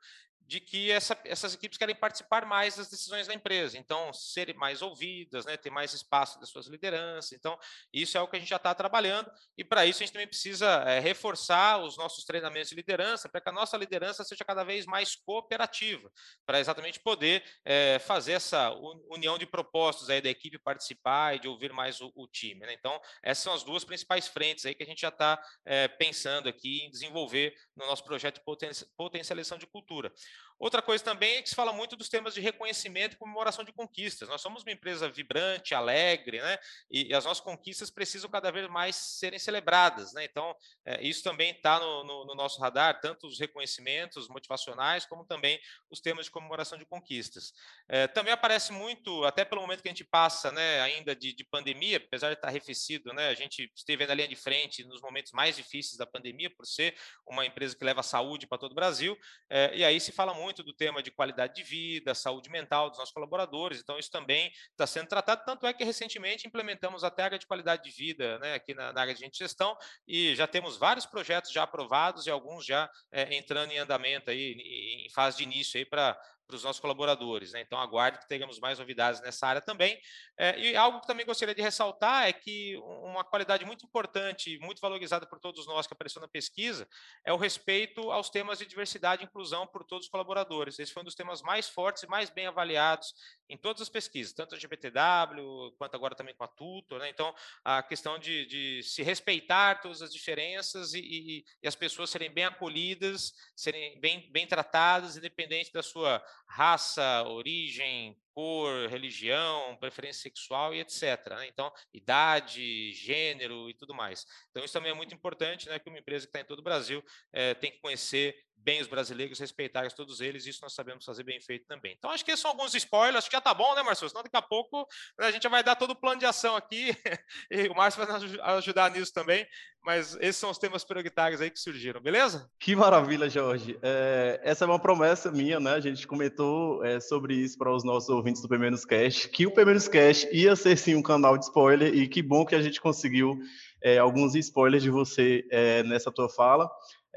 de 0.46 0.60
que 0.60 0.90
essa, 0.90 1.18
essas 1.24 1.54
equipes 1.54 1.76
querem 1.76 1.94
participar 1.94 2.46
mais 2.46 2.76
das 2.76 2.88
decisões 2.88 3.26
da 3.26 3.34
empresa, 3.34 3.76
então 3.76 4.12
serem 4.12 4.54
mais 4.54 4.80
ouvidas, 4.80 5.44
né, 5.44 5.56
ter 5.56 5.70
mais 5.70 5.92
espaço 5.92 6.38
das 6.38 6.48
suas 6.48 6.66
lideranças. 6.68 7.32
Então, 7.32 7.58
isso 7.92 8.16
é 8.16 8.20
o 8.20 8.28
que 8.28 8.36
a 8.36 8.38
gente 8.38 8.48
já 8.48 8.56
está 8.56 8.74
trabalhando, 8.74 9.30
e 9.58 9.64
para 9.64 9.84
isso 9.84 10.02
a 10.02 10.06
gente 10.06 10.12
também 10.12 10.28
precisa 10.28 10.66
é, 10.86 11.00
reforçar 11.00 11.82
os 11.82 11.96
nossos 11.96 12.24
treinamentos 12.24 12.70
de 12.70 12.76
liderança, 12.76 13.28
para 13.28 13.40
que 13.40 13.48
a 13.48 13.52
nossa 13.52 13.76
liderança 13.76 14.22
seja 14.22 14.44
cada 14.44 14.62
vez 14.62 14.86
mais 14.86 15.16
cooperativa, 15.16 16.10
para 16.44 16.60
exatamente 16.60 17.00
poder 17.00 17.42
é, 17.64 17.98
fazer 17.98 18.32
essa 18.32 18.70
união 19.10 19.36
de 19.36 19.46
propósitos 19.46 20.08
aí 20.10 20.20
da 20.20 20.28
equipe 20.28 20.58
participar 20.58 21.34
e 21.34 21.40
de 21.40 21.48
ouvir 21.48 21.72
mais 21.72 22.00
o, 22.00 22.12
o 22.14 22.26
time. 22.28 22.60
Né? 22.60 22.72
Então, 22.72 23.00
essas 23.22 23.42
são 23.42 23.52
as 23.52 23.64
duas 23.64 23.84
principais 23.84 24.28
frentes 24.28 24.64
aí 24.64 24.74
que 24.74 24.82
a 24.82 24.86
gente 24.86 25.00
já 25.00 25.08
está 25.08 25.42
é, 25.64 25.88
pensando 25.88 26.48
aqui 26.48 26.82
em 26.84 26.90
desenvolver 26.90 27.54
no 27.74 27.86
nosso 27.86 28.04
projeto 28.04 28.36
de 28.36 28.86
potencialização 28.96 29.58
de 29.58 29.66
cultura. 29.66 30.12
Outra 30.58 30.80
coisa 30.80 31.04
também 31.04 31.36
é 31.36 31.42
que 31.42 31.50
se 31.50 31.54
fala 31.54 31.72
muito 31.72 31.96
dos 31.96 32.08
temas 32.08 32.32
de 32.32 32.40
reconhecimento 32.40 33.14
e 33.14 33.18
comemoração 33.18 33.62
de 33.62 33.72
conquistas. 33.72 34.28
Nós 34.28 34.40
somos 34.40 34.62
uma 34.62 34.72
empresa 34.72 35.08
vibrante, 35.08 35.74
alegre, 35.74 36.40
né? 36.40 36.58
E, 36.90 37.12
as 37.14 37.24
nossas 37.26 37.44
conquistas 37.44 37.90
precisam 37.90 38.30
cada 38.30 38.50
vez 38.50 38.66
mais 38.68 38.96
serem 38.96 39.38
celebradas, 39.38 40.14
né? 40.14 40.24
Então, 40.24 40.56
é, 40.84 41.06
isso 41.06 41.22
também 41.22 41.50
está 41.50 41.78
no, 41.78 42.04
no, 42.04 42.24
no, 42.24 42.34
nosso 42.34 42.58
radar, 42.60 43.00
tanto 43.00 43.26
os 43.26 43.38
reconhecimentos 43.38 44.28
motivacionais, 44.28 45.04
como 45.04 45.26
também 45.26 45.60
os 45.90 46.00
temas 46.00 46.24
de 46.24 46.30
comemoração 46.30 46.78
de 46.78 46.86
conquistas. 46.86 47.52
É, 47.86 48.06
também 48.06 48.32
aparece 48.32 48.72
muito, 48.72 49.24
até 49.24 49.44
pelo 49.44 49.60
momento 49.60 49.82
que 49.82 49.88
a 49.88 49.92
gente 49.92 50.04
passa, 50.04 50.50
né, 50.52 50.80
ainda 50.80 51.14
de, 51.14 51.34
de 51.34 51.44
pandemia, 51.44 51.98
apesar 51.98 52.28
de 52.28 52.34
estar 52.34 52.48
arrefecido, 52.48 53.12
né? 53.12 53.28
A 53.28 53.34
gente 53.34 53.70
esteve 53.74 54.06
na 54.06 54.14
linha 54.14 54.28
de 54.28 54.36
frente 54.36 54.84
nos 54.84 55.02
momentos 55.02 55.32
mais 55.32 55.56
difíceis 55.56 55.98
da 55.98 56.06
pandemia, 56.06 56.48
por 56.48 56.66
ser 56.66 56.96
uma 57.26 57.44
empresa 57.44 57.76
que 57.76 57.84
leva 57.84 58.02
saúde 58.02 58.46
para 58.46 58.58
todo 58.58 58.72
o 58.72 58.74
Brasil, 58.74 59.18
é, 59.50 59.76
e 59.76 59.84
aí 59.84 60.00
se 60.00 60.12
fala 60.12 60.32
muito 60.32 60.45
do 60.62 60.72
tema 60.72 61.02
de 61.02 61.10
qualidade 61.10 61.54
de 61.54 61.62
vida, 61.62 62.14
saúde 62.14 62.50
mental 62.50 62.88
dos 62.90 62.98
nossos 62.98 63.12
colaboradores, 63.12 63.80
então 63.80 63.98
isso 63.98 64.10
também 64.10 64.52
está 64.70 64.86
sendo 64.86 65.08
tratado, 65.08 65.42
tanto 65.44 65.66
é 65.66 65.72
que 65.72 65.84
recentemente 65.84 66.46
implementamos 66.46 67.04
a 67.04 67.12
área 67.18 67.38
de 67.38 67.46
qualidade 67.46 67.82
de 67.84 67.90
vida 67.90 68.38
né, 68.38 68.54
aqui 68.54 68.74
na, 68.74 68.92
na, 68.92 69.00
área 69.00 69.14
de 69.14 69.30
gestão 69.32 69.76
e 70.06 70.34
já 70.34 70.46
temos 70.46 70.76
vários 70.76 71.06
projetos 71.06 71.50
já 71.50 71.62
aprovados 71.62 72.26
e 72.26 72.30
alguns 72.30 72.64
já 72.64 72.90
é, 73.10 73.34
entrando 73.34 73.72
em 73.72 73.78
andamento 73.78 74.30
aí, 74.30 75.06
em 75.06 75.10
fase 75.10 75.38
de 75.38 75.42
início 75.44 75.78
aí 75.78 75.84
para 75.84 76.18
para 76.46 76.56
os 76.56 76.62
nossos 76.62 76.80
colaboradores. 76.80 77.52
Né? 77.52 77.60
Então, 77.60 77.78
aguarde 77.78 78.18
que 78.18 78.28
tenhamos 78.28 78.58
mais 78.58 78.78
novidades 78.78 79.20
nessa 79.20 79.46
área 79.46 79.60
também. 79.60 80.00
É, 80.38 80.58
e 80.58 80.76
algo 80.76 81.00
que 81.00 81.06
também 81.06 81.26
gostaria 81.26 81.54
de 81.54 81.62
ressaltar 81.62 82.26
é 82.26 82.32
que 82.32 82.76
uma 82.76 83.24
qualidade 83.24 83.64
muito 83.64 83.84
importante, 83.84 84.58
muito 84.60 84.80
valorizada 84.80 85.26
por 85.26 85.38
todos 85.40 85.66
nós 85.66 85.86
que 85.86 85.92
apareceu 85.92 86.20
na 86.20 86.28
pesquisa, 86.28 86.88
é 87.24 87.32
o 87.32 87.36
respeito 87.36 88.10
aos 88.10 88.30
temas 88.30 88.58
de 88.58 88.66
diversidade 88.66 89.22
e 89.22 89.26
inclusão 89.26 89.66
por 89.66 89.84
todos 89.84 90.06
os 90.06 90.10
colaboradores. 90.10 90.78
Esse 90.78 90.92
foi 90.92 91.02
um 91.02 91.04
dos 91.04 91.14
temas 91.14 91.42
mais 91.42 91.68
fortes 91.68 92.02
e 92.02 92.06
mais 92.06 92.30
bem 92.30 92.46
avaliados 92.46 93.14
em 93.48 93.56
todas 93.56 93.82
as 93.82 93.88
pesquisas, 93.88 94.32
tanto 94.32 94.54
a 94.54 94.58
GPTW, 94.58 95.72
quanto 95.78 95.94
agora 95.94 96.14
também 96.14 96.34
com 96.34 96.44
a 96.44 96.48
Tutor. 96.48 97.00
Né? 97.00 97.08
Então, 97.08 97.34
a 97.64 97.82
questão 97.82 98.18
de, 98.18 98.46
de, 98.46 98.82
se 98.82 99.02
respeitar 99.02 99.80
todas 99.80 100.02
as 100.02 100.12
diferenças 100.12 100.94
e, 100.94 101.00
e, 101.00 101.44
e 101.62 101.68
as 101.68 101.74
pessoas 101.74 102.10
serem 102.10 102.30
bem 102.30 102.44
acolhidas, 102.44 103.32
serem 103.54 103.98
bem, 104.00 104.30
bem 104.32 104.46
tratadas, 104.46 105.16
independente 105.16 105.72
da 105.72 105.82
sua 105.82 106.22
raça, 106.48 107.24
origem, 107.24 108.16
cor, 108.36 108.88
religião, 108.88 109.76
preferência 109.78 110.22
sexual 110.22 110.74
e 110.74 110.80
etc. 110.80 111.02
Né? 111.30 111.48
Então, 111.48 111.72
idade, 111.92 112.92
gênero 112.92 113.70
e 113.70 113.74
tudo 113.74 113.94
mais. 113.94 114.26
Então, 114.50 114.64
isso 114.64 114.74
também 114.74 114.92
é 114.92 114.94
muito 114.94 115.14
importante, 115.14 115.68
né? 115.68 115.78
Que 115.78 115.88
uma 115.88 115.98
empresa 115.98 116.26
que 116.26 116.30
está 116.30 116.40
em 116.40 116.44
todo 116.44 116.58
o 116.58 116.62
Brasil 116.62 117.02
é, 117.32 117.54
tem 117.54 117.70
que 117.70 117.80
conhecer 117.80 118.36
bem 118.56 118.80
os 118.80 118.88
brasileiros, 118.88 119.38
respeitar 119.38 119.90
todos 119.92 120.20
eles, 120.20 120.46
isso 120.46 120.60
nós 120.62 120.74
sabemos 120.74 121.04
fazer 121.04 121.22
bem 121.22 121.40
feito 121.40 121.66
também. 121.66 121.94
Então, 121.96 122.10
acho 122.10 122.24
que 122.24 122.30
esses 122.30 122.40
são 122.40 122.50
alguns 122.50 122.74
spoilers, 122.74 123.18
acho 123.18 123.30
que 123.30 123.36
já 123.36 123.40
tá 123.40 123.54
bom, 123.54 123.74
né, 123.74 123.82
Marcelo? 123.82 124.08
Senão 124.08 124.22
daqui 124.22 124.36
a 124.36 124.42
pouco 124.42 124.86
a 125.20 125.30
gente 125.30 125.46
vai 125.48 125.62
dar 125.62 125.76
todo 125.76 125.90
o 125.90 125.96
plano 125.96 126.18
de 126.18 126.26
ação 126.26 126.56
aqui, 126.56 126.88
e 127.50 127.68
o 127.68 127.74
Márcio 127.74 128.04
vai 128.04 128.18
nos 128.18 128.38
ajudar 128.40 128.90
nisso 128.90 129.12
também, 129.12 129.46
mas 129.84 130.16
esses 130.16 130.36
são 130.36 130.50
os 130.50 130.58
temas 130.58 130.82
prioritários 130.82 131.40
aí 131.40 131.48
que 131.48 131.60
surgiram, 131.60 132.00
beleza? 132.00 132.50
Que 132.58 132.74
maravilha, 132.74 133.28
Jorge. 133.30 133.78
É, 133.82 134.40
essa 134.42 134.64
é 134.64 134.66
uma 134.66 134.80
promessa 134.80 135.30
minha, 135.30 135.60
né? 135.60 135.74
A 135.74 135.80
gente 135.80 136.06
comentou 136.06 136.84
é, 136.84 136.98
sobre 136.98 137.34
isso 137.34 137.56
para 137.56 137.72
os 137.72 137.84
nossos 137.84 138.08
ouvintes 138.08 138.42
do 138.42 138.48
P-Menos 138.48 138.84
Cash, 138.84 139.26
que 139.26 139.46
o 139.46 139.50
P-Menos 139.52 139.86
Cash 139.86 140.26
ia 140.32 140.56
ser 140.56 140.76
sim 140.76 140.96
um 140.96 141.02
canal 141.02 141.38
de 141.38 141.44
spoiler, 141.44 141.94
e 141.94 142.08
que 142.08 142.20
bom 142.20 142.44
que 142.44 142.56
a 142.56 142.62
gente 142.62 142.80
conseguiu 142.80 143.38
é, 143.82 143.98
alguns 143.98 144.34
spoilers 144.34 144.82
de 144.82 144.90
você 144.90 145.46
é, 145.50 145.84
nessa 145.84 146.10
tua 146.10 146.28
fala. 146.28 146.68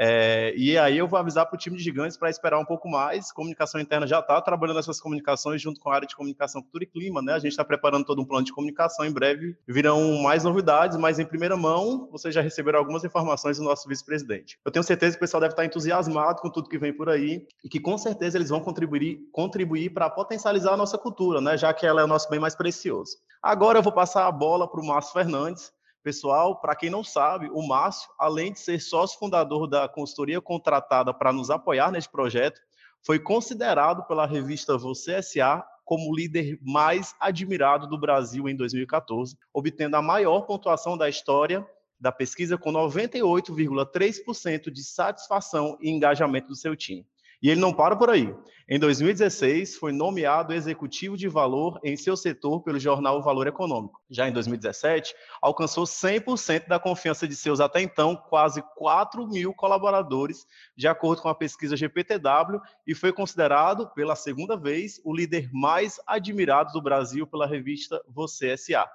É, 0.01 0.53
e 0.55 0.77
aí 0.77 0.97
eu 0.97 1.09
vou 1.09 1.19
avisar 1.19 1.45
para 1.45 1.55
o 1.55 1.59
time 1.59 1.75
de 1.75 1.83
gigantes 1.83 2.15
para 2.15 2.29
esperar 2.29 2.57
um 2.57 2.63
pouco 2.63 2.87
mais. 2.87 3.33
Comunicação 3.33 3.81
interna 3.81 4.07
já 4.07 4.19
está 4.19 4.41
trabalhando 4.41 4.77
nessas 4.77 5.01
comunicações 5.01 5.61
junto 5.61 5.77
com 5.77 5.89
a 5.89 5.95
área 5.95 6.07
de 6.07 6.15
comunicação, 6.15 6.61
cultura 6.61 6.85
e 6.85 6.87
clima, 6.87 7.21
né? 7.21 7.33
A 7.33 7.39
gente 7.39 7.51
está 7.51 7.65
preparando 7.65 8.05
todo 8.05 8.21
um 8.21 8.25
plano 8.25 8.45
de 8.45 8.53
comunicação. 8.53 9.05
Em 9.05 9.11
breve 9.11 9.57
virão 9.67 10.21
mais 10.21 10.45
novidades, 10.45 10.97
mas 10.97 11.19
em 11.19 11.25
primeira 11.25 11.57
mão 11.57 12.07
vocês 12.09 12.33
já 12.33 12.39
receberam 12.41 12.79
algumas 12.79 13.03
informações 13.03 13.57
do 13.57 13.65
nosso 13.65 13.89
vice-presidente. 13.89 14.57
Eu 14.63 14.71
tenho 14.71 14.83
certeza 14.83 15.11
que 15.11 15.17
o 15.17 15.19
pessoal 15.19 15.41
deve 15.41 15.51
estar 15.51 15.65
entusiasmado 15.65 16.41
com 16.41 16.49
tudo 16.49 16.69
que 16.69 16.77
vem 16.77 16.93
por 16.93 17.09
aí 17.09 17.45
e 17.61 17.67
que 17.67 17.81
com 17.81 17.97
certeza 17.97 18.37
eles 18.37 18.49
vão 18.49 18.61
contribuir, 18.61 19.19
contribuir 19.33 19.89
para 19.89 20.09
potencializar 20.09 20.75
a 20.75 20.77
nossa 20.77 20.97
cultura, 20.97 21.41
né? 21.41 21.57
Já 21.57 21.73
que 21.73 21.85
ela 21.85 21.99
é 21.99 22.03
o 22.05 22.07
nosso 22.07 22.29
bem 22.29 22.39
mais 22.39 22.55
precioso. 22.55 23.17
Agora 23.43 23.79
eu 23.79 23.83
vou 23.83 23.91
passar 23.91 24.27
a 24.27 24.31
bola 24.31 24.65
para 24.65 24.79
o 24.79 24.85
Márcio 24.85 25.11
Fernandes 25.11 25.73
Pessoal, 26.03 26.59
para 26.59 26.75
quem 26.75 26.89
não 26.89 27.03
sabe, 27.03 27.49
o 27.51 27.67
Márcio, 27.67 28.09
além 28.17 28.53
de 28.53 28.59
ser 28.59 28.79
sócio 28.79 29.19
fundador 29.19 29.67
da 29.67 29.87
consultoria 29.87 30.39
contratada 30.39 31.13
para 31.13 31.33
nos 31.33 31.49
apoiar 31.49 31.91
neste 31.91 32.09
projeto, 32.09 32.61
foi 33.05 33.19
considerado 33.19 34.05
pela 34.07 34.25
revista 34.25 34.77
Você 34.77 35.21
SA 35.21 35.65
como 35.83 36.09
o 36.09 36.15
líder 36.15 36.57
mais 36.61 37.13
admirado 37.19 37.87
do 37.87 37.99
Brasil 37.99 38.47
em 38.47 38.55
2014, 38.55 39.35
obtendo 39.53 39.97
a 39.97 40.01
maior 40.01 40.41
pontuação 40.41 40.97
da 40.97 41.09
história 41.09 41.67
da 41.99 42.11
pesquisa 42.11 42.57
com 42.57 42.71
98,3% 42.71 44.71
de 44.71 44.83
satisfação 44.83 45.77
e 45.81 45.89
engajamento 45.89 46.47
do 46.47 46.55
seu 46.55 46.75
time. 46.75 47.05
E 47.41 47.49
ele 47.49 47.61
não 47.61 47.73
para 47.73 47.95
por 47.95 48.09
aí. 48.09 48.35
Em 48.71 48.77
2016, 48.77 49.77
foi 49.77 49.91
nomeado 49.91 50.53
executivo 50.53 51.17
de 51.17 51.27
valor 51.27 51.79
em 51.83 51.97
seu 51.97 52.15
setor 52.15 52.61
pelo 52.61 52.79
jornal 52.79 53.19
Valor 53.23 53.47
Econômico. 53.47 53.99
Já 54.09 54.27
em 54.27 54.31
2017, 54.31 55.15
alcançou 55.41 55.85
100% 55.85 56.67
da 56.67 56.79
confiança 56.79 57.27
de 57.27 57.35
seus 57.35 57.59
até 57.59 57.81
então 57.81 58.15
quase 58.15 58.61
4 58.75 59.25
mil 59.27 59.53
colaboradores, 59.55 60.45
de 60.77 60.87
acordo 60.87 61.21
com 61.21 61.29
a 61.29 61.35
pesquisa 61.35 61.75
GPTW, 61.75 62.61
e 62.85 62.93
foi 62.93 63.11
considerado, 63.11 63.89
pela 63.95 64.15
segunda 64.15 64.55
vez, 64.55 65.01
o 65.03 65.15
líder 65.15 65.49
mais 65.51 65.99
admirado 66.05 66.71
do 66.73 66.81
Brasil 66.81 67.25
pela 67.25 67.47
revista 67.47 67.99
Você 68.07 68.55
SA. 68.55 68.87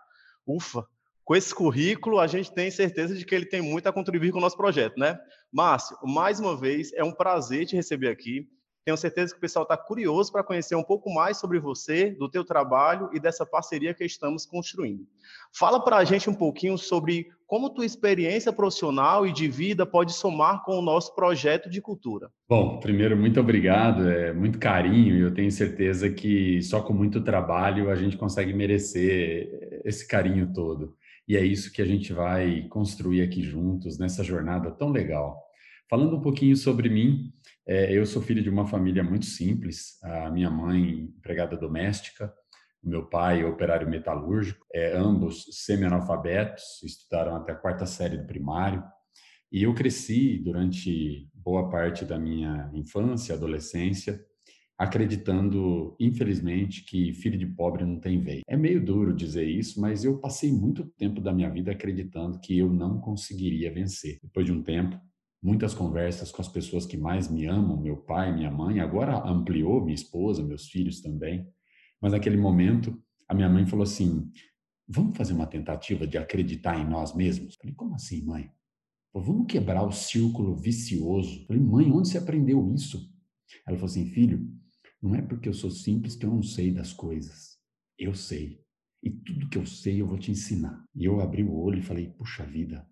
Ufa! 0.46 0.86
Com 1.24 1.34
esse 1.34 1.54
currículo, 1.54 2.20
a 2.20 2.26
gente 2.26 2.52
tem 2.52 2.70
certeza 2.70 3.14
de 3.14 3.24
que 3.24 3.34
ele 3.34 3.46
tem 3.46 3.62
muito 3.62 3.88
a 3.88 3.92
contribuir 3.92 4.30
com 4.30 4.38
o 4.38 4.42
nosso 4.42 4.56
projeto, 4.56 4.98
né? 4.98 5.18
Márcio, 5.52 5.96
mais 6.02 6.38
uma 6.38 6.56
vez, 6.56 6.92
é 6.92 7.02
um 7.02 7.12
prazer 7.12 7.66
te 7.66 7.74
receber 7.74 8.08
aqui. 8.08 8.46
Tenho 8.84 8.98
certeza 8.98 9.32
que 9.32 9.38
o 9.38 9.40
pessoal 9.40 9.62
está 9.62 9.78
curioso 9.78 10.30
para 10.30 10.44
conhecer 10.44 10.74
um 10.74 10.82
pouco 10.82 11.10
mais 11.10 11.38
sobre 11.38 11.58
você, 11.58 12.10
do 12.10 12.28
teu 12.28 12.44
trabalho 12.44 13.08
e 13.14 13.18
dessa 13.18 13.46
parceria 13.46 13.94
que 13.94 14.04
estamos 14.04 14.44
construindo. 14.44 15.06
Fala 15.58 15.82
para 15.82 15.96
a 15.96 16.04
gente 16.04 16.28
um 16.28 16.34
pouquinho 16.34 16.76
sobre 16.76 17.28
como 17.46 17.70
tua 17.70 17.86
experiência 17.86 18.52
profissional 18.52 19.26
e 19.26 19.32
de 19.32 19.48
vida 19.48 19.86
pode 19.86 20.12
somar 20.12 20.62
com 20.64 20.78
o 20.78 20.82
nosso 20.82 21.14
projeto 21.14 21.70
de 21.70 21.80
cultura. 21.80 22.30
Bom, 22.46 22.78
primeiro, 22.78 23.16
muito 23.16 23.40
obrigado, 23.40 24.06
é 24.06 24.34
muito 24.34 24.58
carinho 24.58 25.16
e 25.16 25.20
eu 25.20 25.32
tenho 25.32 25.50
certeza 25.50 26.10
que 26.10 26.60
só 26.60 26.82
com 26.82 26.92
muito 26.92 27.22
trabalho 27.22 27.90
a 27.90 27.94
gente 27.94 28.18
consegue 28.18 28.52
merecer 28.52 29.80
esse 29.82 30.06
carinho 30.06 30.52
todo. 30.52 30.94
E 31.26 31.36
é 31.36 31.44
isso 31.44 31.72
que 31.72 31.80
a 31.80 31.86
gente 31.86 32.12
vai 32.12 32.68
construir 32.68 33.22
aqui 33.22 33.42
juntos 33.42 33.98
nessa 33.98 34.22
jornada 34.22 34.70
tão 34.70 34.90
legal. 34.90 35.42
Falando 35.88 36.16
um 36.16 36.20
pouquinho 36.20 36.56
sobre 36.56 36.88
mim, 36.88 37.32
é, 37.66 37.96
eu 37.96 38.04
sou 38.04 38.20
filho 38.20 38.42
de 38.42 38.50
uma 38.50 38.66
família 38.66 39.02
muito 39.02 39.26
simples. 39.26 40.02
A 40.02 40.30
minha 40.30 40.50
mãe, 40.50 41.10
empregada 41.16 41.56
doméstica, 41.56 42.32
o 42.82 42.88
meu 42.88 43.06
pai, 43.06 43.44
operário 43.44 43.88
metalúrgico, 43.88 44.66
é, 44.72 44.94
ambos 44.96 45.46
semi-analfabetos, 45.50 46.82
estudaram 46.82 47.36
até 47.36 47.52
a 47.52 47.56
quarta 47.56 47.86
série 47.86 48.18
do 48.18 48.26
primário. 48.26 48.84
E 49.50 49.62
eu 49.62 49.74
cresci 49.74 50.38
durante 50.38 51.28
boa 51.32 51.70
parte 51.70 52.04
da 52.04 52.18
minha 52.18 52.70
infância, 52.74 53.34
adolescência, 53.34 54.20
acreditando, 54.78 55.96
infelizmente, 56.00 56.84
que 56.84 57.12
filho 57.14 57.38
de 57.38 57.46
pobre 57.46 57.84
não 57.84 58.00
tem 58.00 58.20
vez. 58.20 58.42
É 58.46 58.56
meio 58.56 58.84
duro 58.84 59.14
dizer 59.14 59.48
isso, 59.48 59.80
mas 59.80 60.04
eu 60.04 60.18
passei 60.18 60.52
muito 60.52 60.84
tempo 60.98 61.20
da 61.20 61.32
minha 61.32 61.48
vida 61.48 61.70
acreditando 61.70 62.40
que 62.40 62.58
eu 62.58 62.72
não 62.72 63.00
conseguiria 63.00 63.72
vencer. 63.72 64.18
Depois 64.22 64.44
de 64.44 64.52
um 64.52 64.62
tempo, 64.62 65.00
muitas 65.42 65.74
conversas 65.74 66.32
com 66.32 66.42
as 66.42 66.48
pessoas 66.48 66.86
que 66.86 66.96
mais 66.96 67.30
me 67.30 67.46
amam, 67.46 67.80
meu 67.80 67.98
pai, 67.98 68.34
minha 68.34 68.50
mãe, 68.50 68.80
agora 68.80 69.16
ampliou 69.28 69.80
minha 69.80 69.94
esposa, 69.94 70.42
meus 70.42 70.66
filhos 70.68 71.00
também. 71.00 71.46
Mas 72.00 72.12
naquele 72.12 72.36
momento, 72.36 73.00
a 73.28 73.34
minha 73.34 73.48
mãe 73.48 73.64
falou 73.66 73.84
assim: 73.84 74.28
"Vamos 74.88 75.16
fazer 75.16 75.34
uma 75.34 75.46
tentativa 75.46 76.06
de 76.06 76.18
acreditar 76.18 76.78
em 76.80 76.88
nós 76.88 77.14
mesmos?" 77.14 77.54
Eu 77.54 77.58
falei: 77.60 77.74
"Como 77.74 77.94
assim, 77.94 78.24
mãe?" 78.24 78.50
Vamos 79.14 79.46
quebrar 79.46 79.84
o 79.84 79.92
círculo 79.92 80.56
vicioso. 80.56 81.42
Eu 81.42 81.46
falei: 81.46 81.62
"Mãe, 81.62 81.92
onde 81.92 82.08
você 82.08 82.18
aprendeu 82.18 82.72
isso?" 82.74 83.08
Ela 83.66 83.76
falou 83.76 83.90
assim: 83.90 84.06
"Filho, 84.06 84.44
não 85.04 85.14
é 85.14 85.20
porque 85.20 85.50
eu 85.50 85.52
sou 85.52 85.70
simples 85.70 86.16
que 86.16 86.24
eu 86.24 86.30
não 86.30 86.42
sei 86.42 86.72
das 86.72 86.94
coisas. 86.94 87.58
Eu 87.98 88.14
sei. 88.14 88.58
E 89.02 89.10
tudo 89.10 89.50
que 89.50 89.58
eu 89.58 89.66
sei 89.66 90.00
eu 90.00 90.06
vou 90.06 90.18
te 90.18 90.30
ensinar. 90.30 90.82
E 90.96 91.04
eu 91.04 91.20
abri 91.20 91.44
o 91.44 91.54
olho 91.54 91.78
e 91.78 91.82
falei: 91.82 92.08
puxa 92.08 92.42
vida, 92.46 92.88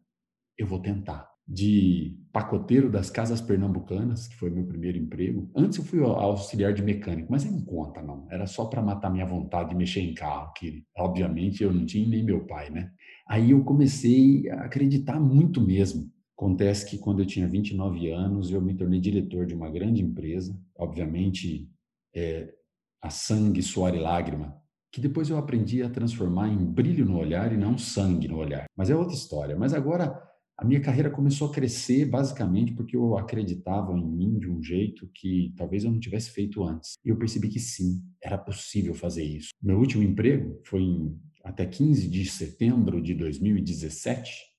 eu 0.58 0.66
vou 0.66 0.78
tentar. 0.78 1.32
De 1.48 2.14
pacoteiro 2.30 2.90
das 2.90 3.10
casas 3.10 3.40
pernambucanas, 3.40 4.28
que 4.28 4.36
foi 4.36 4.50
meu 4.50 4.64
primeiro 4.66 4.98
emprego. 4.98 5.50
Antes 5.56 5.78
eu 5.78 5.84
fui 5.84 6.00
auxiliar 6.00 6.74
de 6.74 6.82
mecânico, 6.82 7.32
mas 7.32 7.50
não 7.50 7.64
conta, 7.64 8.02
não. 8.02 8.26
Era 8.30 8.46
só 8.46 8.66
para 8.66 8.82
matar 8.82 9.10
minha 9.10 9.26
vontade 9.26 9.70
de 9.70 9.74
mexer 9.74 10.00
em 10.00 10.14
carro, 10.14 10.52
que 10.52 10.84
obviamente 10.94 11.62
eu 11.62 11.72
não 11.72 11.86
tinha 11.86 12.06
nem 12.06 12.22
meu 12.22 12.46
pai, 12.46 12.68
né? 12.70 12.92
Aí 13.26 13.52
eu 13.52 13.64
comecei 13.64 14.48
a 14.50 14.64
acreditar 14.64 15.18
muito 15.18 15.60
mesmo. 15.62 16.12
Acontece 16.36 16.88
que 16.88 16.98
quando 16.98 17.20
eu 17.20 17.26
tinha 17.26 17.48
29 17.48 18.10
anos, 18.10 18.50
eu 18.50 18.60
me 18.60 18.74
tornei 18.74 19.00
diretor 19.00 19.46
de 19.46 19.54
uma 19.54 19.70
grande 19.70 20.02
empresa, 20.02 20.58
obviamente 20.76 21.68
é, 22.14 22.52
a 23.00 23.10
sangue, 23.10 23.62
suor 23.62 23.94
e 23.94 23.98
lágrima, 23.98 24.56
que 24.90 25.00
depois 25.00 25.30
eu 25.30 25.38
aprendi 25.38 25.82
a 25.82 25.88
transformar 25.88 26.48
em 26.48 26.64
brilho 26.64 27.04
no 27.04 27.18
olhar 27.18 27.52
e 27.52 27.56
não 27.56 27.78
sangue 27.78 28.28
no 28.28 28.36
olhar. 28.36 28.66
Mas 28.76 28.90
é 28.90 28.96
outra 28.96 29.14
história. 29.14 29.56
Mas 29.56 29.72
agora 29.72 30.22
a 30.58 30.64
minha 30.64 30.80
carreira 30.80 31.10
começou 31.10 31.48
a 31.48 31.52
crescer 31.52 32.04
basicamente 32.04 32.72
porque 32.72 32.94
eu 32.94 33.16
acreditava 33.16 33.92
em 33.98 34.06
mim 34.06 34.38
de 34.38 34.48
um 34.48 34.62
jeito 34.62 35.08
que 35.14 35.52
talvez 35.56 35.82
eu 35.82 35.90
não 35.90 35.98
tivesse 35.98 36.30
feito 36.30 36.62
antes. 36.62 36.92
E 37.04 37.08
eu 37.08 37.16
percebi 37.16 37.48
que 37.48 37.58
sim, 37.58 38.02
era 38.22 38.36
possível 38.36 38.94
fazer 38.94 39.24
isso. 39.24 39.48
Meu 39.62 39.78
último 39.78 40.02
emprego 40.02 40.60
foi 40.64 40.82
em, 40.82 41.18
até 41.42 41.66
15 41.66 42.06
de 42.08 42.26
setembro 42.26 43.02
de 43.02 43.14
2017 43.14 44.51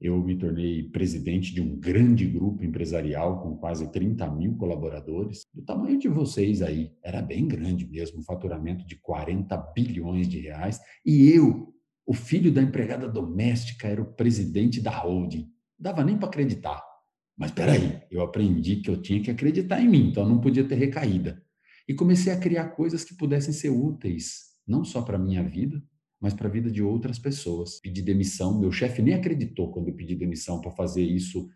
eu 0.00 0.18
me 0.22 0.34
tornei 0.36 0.84
presidente 0.84 1.52
de 1.52 1.60
um 1.60 1.78
grande 1.78 2.24
grupo 2.24 2.64
empresarial 2.64 3.42
com 3.42 3.56
quase 3.56 3.92
30 3.92 4.30
mil 4.30 4.56
colaboradores, 4.56 5.46
do 5.52 5.62
tamanho 5.62 5.98
de 5.98 6.08
vocês 6.08 6.62
aí. 6.62 6.90
Era 7.04 7.20
bem 7.20 7.46
grande 7.46 7.86
mesmo, 7.86 8.20
um 8.20 8.22
faturamento 8.22 8.86
de 8.86 8.96
40 8.96 9.54
bilhões 9.74 10.26
de 10.26 10.40
reais. 10.40 10.80
E 11.04 11.28
eu, 11.30 11.74
o 12.06 12.14
filho 12.14 12.50
da 12.50 12.62
empregada 12.62 13.06
doméstica, 13.06 13.88
era 13.88 14.00
o 14.00 14.14
presidente 14.14 14.80
da 14.80 14.90
holding. 14.90 15.42
Não 15.78 15.92
dava 15.92 16.02
nem 16.02 16.16
para 16.16 16.28
acreditar. 16.28 16.82
Mas 17.36 17.50
espera 17.50 17.72
aí, 17.72 18.02
eu 18.10 18.22
aprendi 18.22 18.76
que 18.76 18.88
eu 18.88 19.00
tinha 19.00 19.20
que 19.22 19.30
acreditar 19.30 19.82
em 19.82 19.88
mim, 19.88 20.08
então 20.08 20.26
não 20.26 20.40
podia 20.40 20.66
ter 20.66 20.76
recaída. 20.76 21.42
e 21.88 21.94
comecei 21.94 22.32
a 22.32 22.38
criar 22.38 22.68
coisas 22.70 23.02
que 23.02 23.16
pudessem 23.16 23.52
ser 23.52 23.70
úteis, 23.70 24.50
não 24.66 24.84
só 24.84 25.02
para 25.02 25.16
a 25.16 25.20
minha 25.20 25.42
vida, 25.42 25.82
mas 26.20 26.34
para 26.34 26.48
a 26.48 26.50
vida 26.50 26.70
de 26.70 26.82
outras 26.82 27.18
pessoas. 27.18 27.80
Pedi 27.80 28.02
demissão, 28.02 28.58
meu 28.58 28.70
chefe 28.70 29.00
nem 29.00 29.14
acreditou 29.14 29.72
quando 29.72 29.88
eu 29.88 29.94
pedi 29.94 30.14
demissão 30.14 30.60
para 30.60 30.70
fazer 30.70 31.02
isso, 31.02 31.48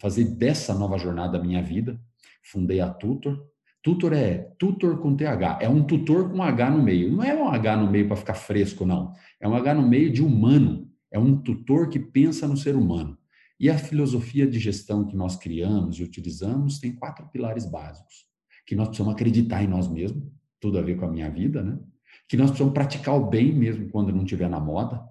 fazer 0.00 0.24
dessa 0.24 0.74
nova 0.74 0.98
jornada 0.98 1.38
a 1.38 1.42
minha 1.42 1.62
vida. 1.62 2.00
Fundei 2.42 2.80
a 2.80 2.90
Tutor. 2.90 3.46
Tutor 3.80 4.12
é 4.12 4.50
tutor 4.58 5.00
com 5.00 5.16
TH, 5.16 5.60
é 5.62 5.68
um 5.68 5.84
tutor 5.84 6.30
com 6.30 6.42
H 6.42 6.70
no 6.70 6.82
meio. 6.82 7.12
Não 7.12 7.22
é 7.22 7.34
um 7.34 7.48
H 7.48 7.76
no 7.76 7.90
meio 7.90 8.08
para 8.08 8.16
ficar 8.16 8.34
fresco, 8.34 8.84
não. 8.84 9.12
É 9.40 9.48
um 9.48 9.54
H 9.54 9.74
no 9.74 9.86
meio 9.86 10.12
de 10.12 10.22
humano. 10.22 10.90
É 11.10 11.18
um 11.18 11.36
tutor 11.40 11.88
que 11.88 11.98
pensa 11.98 12.46
no 12.46 12.56
ser 12.56 12.74
humano. 12.74 13.16
E 13.58 13.70
a 13.70 13.78
filosofia 13.78 14.46
de 14.46 14.58
gestão 14.58 15.06
que 15.06 15.16
nós 15.16 15.36
criamos 15.36 15.98
e 15.98 16.02
utilizamos 16.02 16.78
tem 16.78 16.92
quatro 16.94 17.26
pilares 17.28 17.64
básicos. 17.64 18.26
Que 18.66 18.74
nós 18.74 18.88
precisamos 18.88 19.14
acreditar 19.14 19.62
em 19.62 19.68
nós 19.68 19.88
mesmos, 19.88 20.24
tudo 20.60 20.78
a 20.78 20.82
ver 20.82 20.96
com 20.96 21.06
a 21.06 21.10
minha 21.10 21.30
vida, 21.30 21.62
né? 21.62 21.78
Que 22.28 22.36
nós 22.36 22.50
precisamos 22.50 22.74
praticar 22.74 23.14
o 23.16 23.26
bem 23.26 23.52
mesmo 23.52 23.88
quando 23.88 24.12
não 24.12 24.22
estiver 24.22 24.48
na 24.48 24.60
moda 24.60 25.02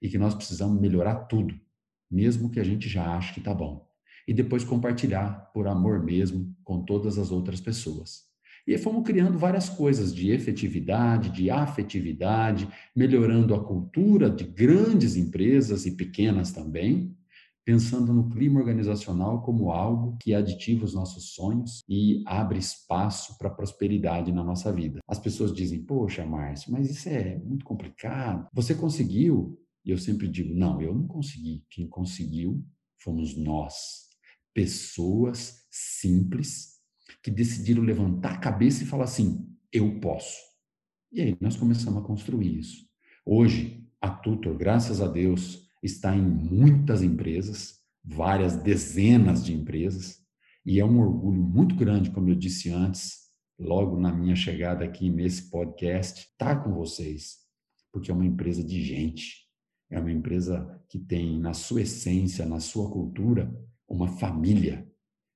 e 0.00 0.08
que 0.08 0.18
nós 0.18 0.34
precisamos 0.34 0.80
melhorar 0.80 1.14
tudo, 1.26 1.58
mesmo 2.10 2.50
que 2.50 2.60
a 2.60 2.64
gente 2.64 2.88
já 2.88 3.16
ache 3.16 3.32
que 3.32 3.40
está 3.40 3.54
bom. 3.54 3.88
E 4.26 4.34
depois 4.34 4.62
compartilhar 4.62 5.50
por 5.54 5.66
amor 5.66 6.04
mesmo 6.04 6.54
com 6.62 6.84
todas 6.84 7.18
as 7.18 7.30
outras 7.30 7.60
pessoas. 7.60 8.28
E 8.66 8.76
fomos 8.76 9.02
criando 9.02 9.38
várias 9.38 9.70
coisas 9.70 10.14
de 10.14 10.30
efetividade, 10.30 11.30
de 11.30 11.50
afetividade, 11.50 12.68
melhorando 12.94 13.54
a 13.54 13.64
cultura 13.64 14.28
de 14.28 14.44
grandes 14.44 15.16
empresas 15.16 15.86
e 15.86 15.92
pequenas 15.92 16.52
também, 16.52 17.16
pensando 17.68 18.14
no 18.14 18.30
clima 18.30 18.58
organizacional 18.58 19.42
como 19.42 19.70
algo 19.70 20.16
que 20.16 20.32
aditiva 20.32 20.86
os 20.86 20.94
nossos 20.94 21.34
sonhos 21.34 21.82
e 21.86 22.22
abre 22.24 22.58
espaço 22.58 23.36
para 23.36 23.50
prosperidade 23.50 24.32
na 24.32 24.42
nossa 24.42 24.72
vida. 24.72 25.00
As 25.06 25.18
pessoas 25.18 25.52
dizem: 25.52 25.84
"Poxa, 25.84 26.24
Márcio, 26.24 26.72
mas 26.72 26.88
isso 26.88 27.06
é 27.10 27.36
muito 27.36 27.66
complicado. 27.66 28.48
Você 28.54 28.74
conseguiu?" 28.74 29.60
E 29.84 29.90
eu 29.90 29.98
sempre 29.98 30.26
digo: 30.28 30.54
"Não, 30.54 30.80
eu 30.80 30.94
não 30.94 31.06
consegui. 31.06 31.62
Quem 31.68 31.86
conseguiu 31.86 32.64
fomos 32.96 33.36
nós, 33.36 33.74
pessoas 34.54 35.66
simples 35.70 36.78
que 37.22 37.30
decidiram 37.30 37.82
levantar 37.82 38.32
a 38.32 38.38
cabeça 38.38 38.82
e 38.82 38.86
falar 38.86 39.04
assim: 39.04 39.46
eu 39.70 40.00
posso. 40.00 40.38
E 41.12 41.20
aí 41.20 41.36
nós 41.38 41.54
começamos 41.54 42.02
a 42.02 42.06
construir 42.06 42.60
isso. 42.60 42.88
Hoje, 43.26 43.86
a 44.00 44.08
Tutor, 44.08 44.56
graças 44.56 45.02
a 45.02 45.06
Deus, 45.06 45.67
está 45.82 46.14
em 46.14 46.22
muitas 46.22 47.02
empresas, 47.02 47.78
várias 48.04 48.56
dezenas 48.56 49.44
de 49.44 49.52
empresas, 49.52 50.20
e 50.64 50.80
é 50.80 50.84
um 50.84 51.00
orgulho 51.00 51.42
muito 51.42 51.74
grande, 51.74 52.10
como 52.10 52.28
eu 52.28 52.34
disse 52.34 52.70
antes, 52.70 53.28
logo 53.58 53.98
na 53.98 54.12
minha 54.12 54.36
chegada 54.36 54.84
aqui 54.84 55.10
nesse 55.10 55.50
podcast, 55.50 56.28
estar 56.30 56.62
com 56.62 56.72
vocês, 56.72 57.38
porque 57.92 58.10
é 58.10 58.14
uma 58.14 58.26
empresa 58.26 58.62
de 58.62 58.82
gente, 58.82 59.48
é 59.90 59.98
uma 59.98 60.12
empresa 60.12 60.80
que 60.88 60.98
tem 60.98 61.38
na 61.38 61.54
sua 61.54 61.82
essência, 61.82 62.44
na 62.44 62.60
sua 62.60 62.90
cultura, 62.90 63.52
uma 63.88 64.08
família. 64.08 64.86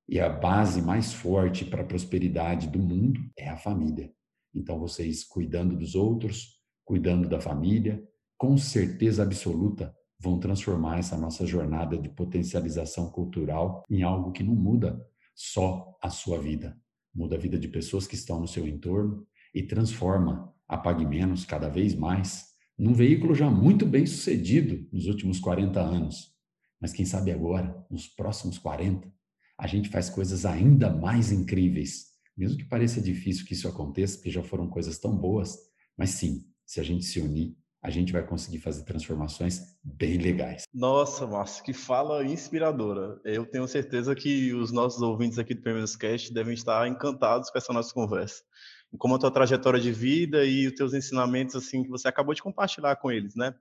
E 0.08 0.20
a 0.20 0.28
base 0.28 0.82
mais 0.82 1.12
forte 1.12 1.64
para 1.64 1.82
a 1.82 1.86
prosperidade 1.86 2.68
do 2.68 2.78
mundo 2.78 3.20
é 3.36 3.48
a 3.48 3.56
família. 3.56 4.12
Então, 4.54 4.78
vocês 4.78 5.24
cuidando 5.24 5.76
dos 5.76 5.94
outros, 5.94 6.60
cuidando 6.84 7.28
da 7.28 7.40
família, 7.40 8.06
com 8.36 8.58
certeza 8.58 9.22
absoluta, 9.22 9.96
vão 10.22 10.38
transformar 10.38 10.98
essa 10.98 11.16
nossa 11.16 11.44
jornada 11.44 11.98
de 11.98 12.08
potencialização 12.08 13.10
cultural 13.10 13.84
em 13.90 14.02
algo 14.02 14.30
que 14.30 14.44
não 14.44 14.54
muda 14.54 15.04
só 15.34 15.98
a 16.00 16.08
sua 16.08 16.38
vida, 16.38 16.78
muda 17.12 17.34
a 17.34 17.38
vida 17.38 17.58
de 17.58 17.66
pessoas 17.66 18.06
que 18.06 18.14
estão 18.14 18.38
no 18.38 18.46
seu 18.46 18.66
entorno 18.66 19.26
e 19.52 19.64
transforma 19.64 20.54
a 20.68 20.78
Pague 20.78 21.04
Menos 21.04 21.44
cada 21.44 21.68
vez 21.68 21.94
mais 21.94 22.52
num 22.78 22.94
veículo 22.94 23.34
já 23.34 23.50
muito 23.50 23.84
bem 23.84 24.06
sucedido 24.06 24.88
nos 24.92 25.06
últimos 25.06 25.40
40 25.40 25.80
anos. 25.80 26.32
Mas 26.80 26.92
quem 26.92 27.04
sabe 27.04 27.32
agora, 27.32 27.84
nos 27.90 28.06
próximos 28.06 28.58
40, 28.58 29.12
a 29.58 29.66
gente 29.66 29.88
faz 29.88 30.08
coisas 30.08 30.46
ainda 30.46 30.88
mais 30.88 31.32
incríveis. 31.32 32.12
Mesmo 32.36 32.58
que 32.58 32.64
pareça 32.64 33.00
difícil 33.00 33.44
que 33.44 33.54
isso 33.54 33.68
aconteça, 33.68 34.16
porque 34.16 34.30
já 34.30 34.42
foram 34.42 34.68
coisas 34.68 34.98
tão 34.98 35.16
boas, 35.16 35.56
mas 35.96 36.10
sim, 36.10 36.46
se 36.64 36.80
a 36.80 36.82
gente 36.82 37.04
se 37.04 37.20
unir, 37.20 37.56
a 37.82 37.90
gente 37.90 38.12
vai 38.12 38.24
conseguir 38.24 38.58
fazer 38.58 38.84
transformações 38.84 39.76
bem 39.82 40.16
legais. 40.16 40.62
Nossa, 40.72 41.26
Márcio, 41.26 41.64
que 41.64 41.72
fala 41.72 42.24
inspiradora. 42.24 43.20
Eu 43.24 43.44
tenho 43.44 43.66
certeza 43.66 44.14
que 44.14 44.54
os 44.54 44.70
nossos 44.70 45.02
ouvintes 45.02 45.38
aqui 45.38 45.52
do 45.52 45.62
Primeiros 45.62 45.96
Cast 45.96 46.32
devem 46.32 46.54
estar 46.54 46.86
encantados 46.86 47.50
com 47.50 47.58
essa 47.58 47.72
nossa 47.72 47.92
conversa. 47.92 48.44
Como 48.96 49.16
a 49.16 49.18
tua 49.18 49.32
trajetória 49.32 49.80
de 49.80 49.90
vida 49.90 50.44
e 50.44 50.68
os 50.68 50.74
teus 50.74 50.94
ensinamentos 50.94 51.56
assim 51.56 51.82
que 51.82 51.88
você 51.88 52.06
acabou 52.06 52.34
de 52.34 52.42
compartilhar 52.42 52.94
com 52.96 53.10
eles, 53.10 53.34
né? 53.34 53.52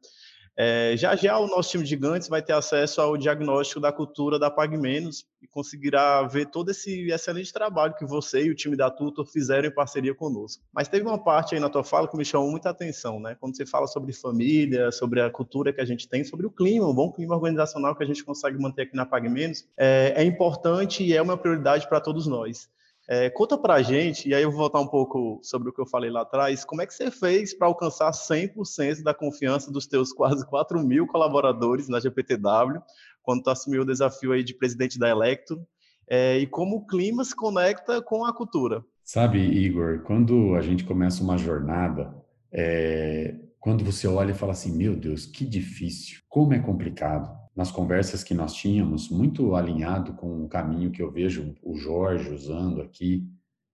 É, 0.57 0.95
já 0.97 1.15
já 1.15 1.39
o 1.39 1.47
nosso 1.47 1.71
time 1.71 1.83
de 1.83 1.89
gigantes 1.89 2.27
vai 2.27 2.41
ter 2.41 2.53
acesso 2.53 3.01
ao 3.01 3.15
diagnóstico 3.15 3.79
da 3.79 3.91
cultura 3.91 4.37
da 4.37 4.51
Pag 4.51 4.77
Menos 4.77 5.25
e 5.41 5.47
conseguirá 5.47 6.21
ver 6.23 6.47
todo 6.47 6.69
esse 6.71 7.09
excelente 7.09 7.53
trabalho 7.53 7.95
que 7.95 8.05
você 8.05 8.43
e 8.43 8.51
o 8.51 8.55
time 8.55 8.75
da 8.75 8.89
Tutor 8.91 9.25
fizeram 9.25 9.67
em 9.67 9.73
parceria 9.73 10.13
conosco. 10.13 10.63
Mas 10.73 10.87
teve 10.87 11.05
uma 11.05 11.17
parte 11.17 11.55
aí 11.55 11.61
na 11.61 11.69
tua 11.69 11.83
fala 11.83 12.07
que 12.07 12.17
me 12.17 12.25
chamou 12.25 12.51
muita 12.51 12.69
atenção, 12.69 13.19
né? 13.19 13.35
Quando 13.39 13.55
você 13.55 13.65
fala 13.65 13.87
sobre 13.87 14.13
família, 14.13 14.91
sobre 14.91 15.21
a 15.21 15.29
cultura 15.29 15.71
que 15.71 15.81
a 15.81 15.85
gente 15.85 16.07
tem, 16.07 16.23
sobre 16.23 16.45
o 16.45 16.51
clima, 16.51 16.85
o 16.85 16.93
bom 16.93 17.11
clima 17.11 17.35
organizacional 17.35 17.95
que 17.95 18.03
a 18.03 18.07
gente 18.07 18.23
consegue 18.23 18.59
manter 18.59 18.83
aqui 18.83 18.95
na 18.95 19.05
Pag 19.05 19.27
Menos, 19.29 19.67
é, 19.77 20.13
é 20.17 20.23
importante 20.23 21.03
e 21.03 21.15
é 21.15 21.21
uma 21.21 21.37
prioridade 21.37 21.87
para 21.87 22.01
todos 22.01 22.27
nós. 22.27 22.69
É, 23.13 23.29
conta 23.29 23.57
para 23.57 23.73
a 23.73 23.81
gente, 23.81 24.29
e 24.29 24.33
aí 24.33 24.41
eu 24.41 24.49
vou 24.49 24.61
voltar 24.61 24.79
um 24.79 24.87
pouco 24.87 25.41
sobre 25.43 25.67
o 25.67 25.73
que 25.73 25.81
eu 25.81 25.85
falei 25.85 26.09
lá 26.09 26.21
atrás, 26.21 26.63
como 26.63 26.81
é 26.81 26.87
que 26.87 26.93
você 26.93 27.11
fez 27.11 27.53
para 27.53 27.67
alcançar 27.67 28.09
100% 28.11 29.03
da 29.03 29.13
confiança 29.13 29.69
dos 29.69 29.85
teus 29.85 30.13
quase 30.15 30.47
4 30.47 30.81
mil 30.81 31.05
colaboradores 31.05 31.89
na 31.89 31.99
GPTW, 31.99 32.81
quando 33.21 33.43
tu 33.43 33.49
assumiu 33.49 33.81
o 33.81 33.85
desafio 33.85 34.31
aí 34.31 34.45
de 34.45 34.53
presidente 34.53 34.97
da 34.97 35.09
Electro, 35.09 35.61
é, 36.09 36.37
e 36.37 36.47
como 36.47 36.77
o 36.77 36.87
clima 36.87 37.25
se 37.25 37.35
conecta 37.35 38.01
com 38.01 38.23
a 38.23 38.33
cultura? 38.33 38.81
Sabe, 39.03 39.39
Igor, 39.39 40.03
quando 40.03 40.55
a 40.55 40.61
gente 40.61 40.85
começa 40.85 41.21
uma 41.21 41.37
jornada, 41.37 42.15
é, 42.49 43.35
quando 43.61 43.85
você 43.85 44.07
olha 44.07 44.31
e 44.31 44.35
fala 44.35 44.53
assim, 44.53 44.75
meu 44.75 44.95
Deus, 44.95 45.27
que 45.27 45.45
difícil, 45.45 46.19
como 46.27 46.53
é 46.53 46.59
complicado 46.59 47.39
nas 47.55 47.71
conversas 47.71 48.23
que 48.23 48.33
nós 48.33 48.55
tínhamos, 48.55 49.07
muito 49.09 49.55
alinhado 49.55 50.13
com 50.15 50.43
o 50.43 50.49
caminho 50.49 50.89
que 50.89 51.01
eu 51.01 51.11
vejo 51.11 51.53
o 51.61 51.77
Jorge 51.77 52.31
usando 52.31 52.81
aqui, 52.81 53.23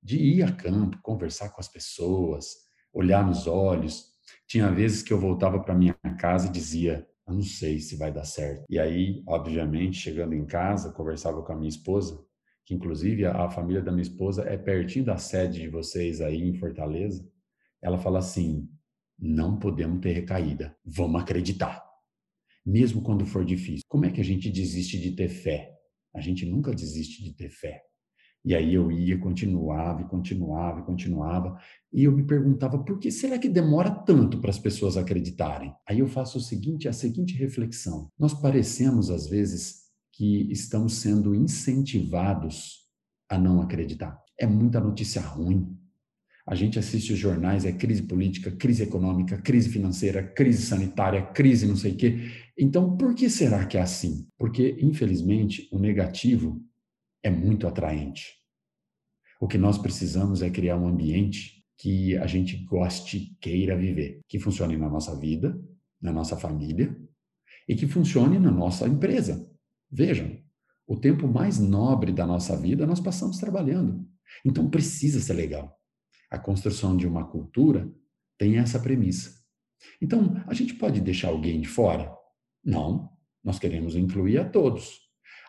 de 0.04 0.18
ir 0.18 0.44
a 0.44 0.52
campo, 0.52 1.00
conversar 1.02 1.50
com 1.52 1.62
as 1.62 1.70
pessoas, 1.70 2.68
olhar 2.94 3.26
nos 3.26 3.48
olhos. 3.48 4.12
Tinha 4.46 4.70
vezes 4.70 5.02
que 5.02 5.14
eu 5.14 5.20
voltava 5.20 5.60
para 5.60 5.74
minha 5.74 5.96
casa 6.20 6.48
e 6.48 6.52
dizia: 6.52 7.08
Eu 7.26 7.36
não 7.36 7.42
sei 7.42 7.80
se 7.80 7.96
vai 7.96 8.12
dar 8.12 8.26
certo. 8.26 8.66
E 8.70 8.78
aí, 8.78 9.24
obviamente, 9.26 10.00
chegando 10.00 10.34
em 10.34 10.46
casa, 10.46 10.92
conversava 10.92 11.42
com 11.44 11.54
a 11.54 11.56
minha 11.56 11.70
esposa, 11.70 12.22
que 12.66 12.74
inclusive 12.74 13.26
a, 13.26 13.50
família 13.50 13.82
da 13.82 13.92
minha 13.92 14.02
esposa 14.02 14.44
é 14.44 14.58
pertinho 14.58 15.06
da 15.06 15.18
sede 15.18 15.62
de 15.62 15.70
vocês 15.70 16.20
aí 16.20 16.42
em 16.42 16.54
Fortaleza. 16.56 17.26
Ela 17.82 17.98
fala 17.98 18.20
assim: 18.20 18.68
Não 19.20 19.58
podemos 19.58 20.00
ter 20.00 20.14
recaída, 20.14 20.76
vamos 20.86 21.22
acreditar 21.22 21.88
mesmo 22.68 23.02
quando 23.02 23.26
for 23.26 23.46
difícil. 23.46 23.86
Como 23.88 24.06
é 24.06 24.12
que 24.12 24.20
a 24.20 24.24
gente 24.24 24.52
desiste 24.52 25.00
de 25.00 25.12
ter 25.12 25.30
fé? 25.30 25.74
A 26.14 26.20
gente 26.20 26.46
nunca 26.46 26.74
desiste 26.74 27.24
de 27.24 27.34
ter 27.34 27.50
fé. 27.50 27.82
E 28.44 28.54
aí 28.54 28.74
eu 28.74 28.92
ia, 28.92 29.18
continuava, 29.18 30.04
continuava, 30.04 30.82
continuava. 30.84 31.58
E 31.94 32.04
eu 32.04 32.12
me 32.12 32.26
perguntava, 32.26 32.84
por 32.84 33.00
que 33.00 33.10
será 33.10 33.40
que 33.40 33.48
demora 33.48 33.90
tanto 33.90 34.40
para 34.40 34.50
as 34.50 34.60
pessoas 34.60 34.98
acreditarem? 34.98 35.74
Aí 35.88 36.00
eu 36.00 36.08
faço 36.08 36.38
o 36.38 36.42
seguinte, 36.42 36.90
a 36.90 36.94
seguinte 36.94 37.36
reflexão. 37.36 38.10
Nós 38.20 38.34
parecemos, 38.34 39.10
às 39.10 39.28
vezes, 39.28 39.84
que 40.12 40.52
estamos 40.52 40.94
sendo 40.96 41.34
incentivados 41.34 42.86
a 43.30 43.38
não 43.38 43.62
acreditar. 43.62 44.22
É 44.38 44.46
muita 44.46 44.80
notícia 44.80 45.22
ruim, 45.22 45.78
a 46.48 46.56
gente 46.56 46.80
assiste 46.80 47.12
os 47.12 47.20
jornais, 47.20 47.66
é 47.66 47.74
crise 47.74 48.04
política, 48.04 48.50
crise 48.50 48.82
econômica, 48.84 49.38
crise 49.38 49.68
financeira, 49.68 50.24
crise 50.24 50.62
sanitária, 50.62 51.22
crise 51.22 51.68
não 51.68 51.76
sei 51.76 51.92
o 51.92 51.98
quê. 51.98 52.32
Então, 52.58 52.96
por 52.96 53.14
que 53.14 53.30
será 53.30 53.66
que 53.66 53.78
é 53.78 53.82
assim? 53.82 54.26
Porque, 54.38 54.78
infelizmente, 54.80 55.68
o 55.74 55.78
negativo 55.78 56.64
é 57.22 57.30
muito 57.30 57.68
atraente. 57.68 58.38
O 59.42 59.48
que 59.48 59.58
nós 59.58 59.78
precisamos 59.78 60.42
é 60.42 60.50
criar 60.50 60.78
um 60.78 60.88
ambiente 60.88 61.66
que 61.78 62.16
a 62.16 62.26
gente 62.26 62.56
goste, 62.64 63.36
queira 63.42 63.78
viver, 63.78 64.22
que 64.30 64.40
funcione 64.40 64.78
na 64.78 64.90
nossa 64.90 65.20
vida, 65.20 65.62
na 66.02 66.14
nossa 66.14 66.38
família 66.38 66.98
e 67.68 67.76
que 67.76 67.88
funcione 67.88 68.40
na 68.40 68.50
nossa 68.50 68.88
empresa. 68.88 69.52
Vejam, 69.92 70.38
o 70.88 70.96
tempo 70.96 71.28
mais 71.28 71.60
nobre 71.60 72.14
da 72.14 72.26
nossa 72.26 72.56
vida 72.56 72.88
nós 72.88 73.02
passamos 73.02 73.38
trabalhando. 73.38 74.08
Então 74.46 74.70
precisa 74.70 75.20
ser 75.20 75.34
legal. 75.34 75.77
A 76.30 76.38
construção 76.38 76.96
de 76.96 77.08
uma 77.08 77.26
cultura 77.26 77.92
tem 78.38 78.58
essa 78.58 78.80
premissa. 78.80 79.38
Então, 80.02 80.44
a 80.48 80.54
gente 80.54 80.74
pode 80.74 81.00
deixar 81.02 81.30
alguém 81.30 81.62
de 81.62 81.68
fora? 81.68 82.12
Não, 82.64 83.10
nós 83.44 83.60
queremos 83.60 83.96
incluir 83.96 84.38
a 84.38 84.50
todos. 84.50 85.00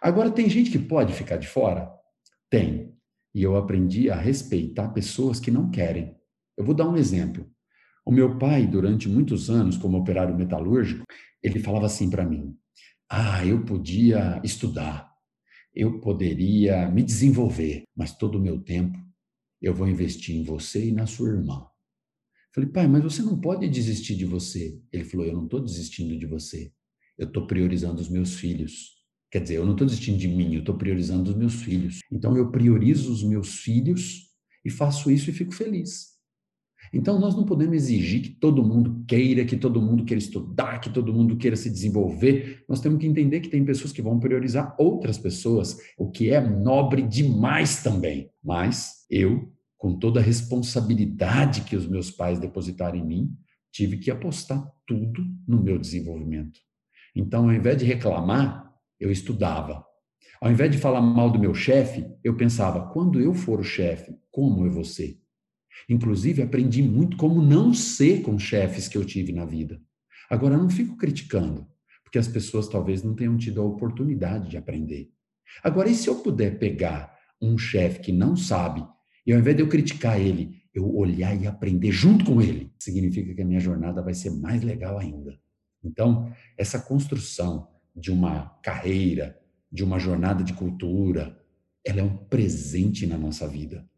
Agora, 0.01 0.31
tem 0.31 0.49
gente 0.49 0.71
que 0.71 0.79
pode 0.79 1.13
ficar 1.13 1.37
de 1.37 1.49
fora? 1.49 1.91
Tem. 2.51 2.97
e 3.35 3.43
eu 3.43 3.57
aprendi 3.57 4.11
a 4.11 4.17
respeitar 4.17 4.89
pessoas 4.89 5.39
que 5.39 5.51
não 5.51 5.71
querem. 5.71 6.17
Eu 6.57 6.65
vou 6.65 6.75
dar 6.75 6.89
um 6.89 6.97
exemplo. 6.97 7.49
O 8.05 8.11
meu 8.11 8.39
pai, 8.39 8.67
durante 8.67 9.09
muitos 9.09 9.51
anos, 9.51 9.77
como 9.77 9.99
operário 9.99 10.35
metalúrgico, 10.35 11.05
ele 11.43 11.61
falava 11.61 11.87
assim 11.87 12.09
para 12.09 12.25
mim: 12.25 12.57
Ah, 13.09 13.45
eu 13.45 13.65
podia 13.65 14.41
estudar, 14.43 15.13
eu 15.75 16.01
poderia 16.01 16.89
me 16.89 17.03
desenvolver, 17.03 17.85
mas 17.95 18.17
todo 18.17 18.39
o 18.39 18.41
meu 18.41 18.61
tempo 18.61 18.99
eu 19.61 19.75
vou 19.75 19.89
investir 19.89 20.37
em 20.37 20.43
você 20.43 20.89
e 20.89 20.93
na 20.93 21.07
sua 21.07 21.31
irmã. 21.31 21.67
Falei, 22.55 22.71
pai, 22.71 22.89
mas 22.89 23.03
você 23.03 23.23
não 23.23 23.41
pode 23.41 23.69
desistir 23.69 24.17
de 24.17 24.25
você. 24.25 24.81
Ele 24.93 25.05
falou, 25.05 25.27
eu 25.27 25.33
não 25.35 25.45
estou 25.45 25.61
desistindo 25.61 26.19
de 26.19 26.27
você. 26.27 26.73
Eu 27.17 27.27
estou 27.27 27.47
priorizando 27.47 28.01
os 28.01 28.09
meus 28.09 28.35
filhos. 28.37 28.97
Quer 29.31 29.43
dizer, 29.43 29.57
eu 29.57 29.65
não 29.65 29.73
estou 29.73 29.87
desistindo 29.87 30.19
de 30.19 30.29
mim, 30.29 30.55
eu 30.55 30.61
estou 30.61 30.77
priorizando 30.77 31.31
os 31.31 31.37
meus 31.37 31.63
filhos. 31.63 32.01
Então 32.11 32.37
eu 32.37 32.51
priorizo 32.51 33.13
os 33.13 33.23
meus 33.23 33.59
filhos 33.59 34.29
e 34.65 34.71
faço 34.71 35.11
isso 35.11 35.29
e 35.31 35.33
fico 35.33 35.53
feliz. 35.53 36.18
Então 36.93 37.19
nós 37.19 37.35
não 37.37 37.45
podemos 37.45 37.75
exigir 37.77 38.23
que 38.23 38.31
todo 38.31 38.65
mundo 38.65 39.05
queira, 39.07 39.45
que 39.45 39.57
todo 39.57 39.81
mundo 39.81 40.05
queira 40.05 40.23
estudar, 40.23 40.79
que 40.81 40.91
todo 40.91 41.13
mundo 41.13 41.37
queira 41.37 41.57
se 41.57 41.71
desenvolver. 41.71 42.65
Nós 42.69 42.81
temos 42.81 42.99
que 42.99 43.07
entender 43.07 43.41
que 43.41 43.49
tem 43.49 43.65
pessoas 43.65 43.93
que 43.93 44.03
vão 44.03 44.19
priorizar 44.19 44.75
outras 44.79 45.19
pessoas, 45.19 45.77
o 45.99 46.11
que 46.11 46.31
é 46.31 46.41
nobre 46.41 47.03
demais 47.03 47.83
também. 47.83 48.31
Mas 48.43 49.07
eu, 49.11 49.53
com 49.77 49.99
toda 49.99 50.21
a 50.21 50.23
responsabilidade 50.23 51.63
que 51.63 51.77
os 51.77 51.87
meus 51.87 52.11
pais 52.11 52.39
depositaram 52.39 52.97
em 52.97 53.07
mim, 53.07 53.31
tive 53.73 53.99
que 53.99 54.11
apostar 54.11 54.67
tudo 54.87 55.23
no 55.47 55.63
meu 55.63 55.79
desenvolvimento. 55.79 56.59
Então, 57.15 57.45
ao 57.49 57.55
invés 57.55 57.77
de 57.77 57.85
reclamar, 57.85 58.73
eu 58.99 59.11
estudava. 59.11 59.85
Ao 60.41 60.51
invés 60.51 60.71
de 60.71 60.79
falar 60.79 61.01
mal 61.01 61.31
do 61.31 61.39
meu 61.39 61.55
chefe, 61.55 62.07
eu 62.23 62.37
pensava: 62.37 62.93
quando 62.93 63.21
eu 63.21 63.35
for 63.35 63.61
o 63.61 63.65
chefe, 63.65 64.15
como 64.31 64.65
eu 64.65 64.71
vou 64.71 64.85
ser? 64.85 65.21
Inclusive, 65.89 66.43
aprendi 66.43 66.83
muito 66.83 67.17
como 67.17 67.43
não 67.43 67.75
ser 67.75 68.23
com 68.23 68.39
chefes 68.39 68.89
que 68.89 68.97
eu 68.97 69.05
tive 69.05 69.33
na 69.33 69.45
vida. 69.45 69.81
Agora, 70.31 70.57
não 70.57 70.71
fico 70.71 70.97
criticando, 70.97 71.67
porque 72.05 72.19
as 72.19 72.29
pessoas 72.29 72.69
talvez 72.69 73.03
não 73.03 73.15
tenham 73.15 73.37
tido 73.37 73.61
a 73.61 73.65
oportunidade 73.65 74.49
de 74.49 74.57
aprender. 74.57 75.11
Agora, 75.63 75.89
e 75.89 75.95
se 75.95 76.09
eu 76.09 76.17
puder 76.17 76.59
pegar 76.59 77.17
um 77.41 77.57
chefe 77.57 78.01
que 78.01 78.13
não 78.13 78.37
sabe, 78.37 78.85
e 79.27 79.33
ao 79.33 79.39
invés 79.39 79.57
de 79.57 79.63
eu 79.63 79.69
criticar 79.69 80.21
ele, 80.21 80.63
eu 80.75 80.95
olhar 80.95 81.35
e 81.41 81.47
aprender 81.47 81.93
junto 81.93 82.25
com 82.25 82.41
ele, 82.41 82.73
significa 82.79 83.35
que 83.35 83.43
a 83.43 83.45
minha 83.45 83.61
jornada 83.61 84.03
vai 84.03 84.15
ser 84.15 84.31
mais 84.31 84.63
legal 84.63 84.99
ainda. 84.99 85.39
Então, 85.83 86.33
essa 86.57 86.79
construção 86.79 87.69
de 87.95 88.11
uma 88.11 88.59
carreira, 88.63 89.39
de 89.71 89.85
uma 89.85 89.99
jornada 89.99 90.43
de 90.43 90.55
cultura, 90.55 91.39
ela 91.85 92.01
é 92.01 92.03
um 92.03 92.17
presente 92.17 93.07
na 93.07 93.19
nossa 93.19 93.47
vida. 93.47 93.89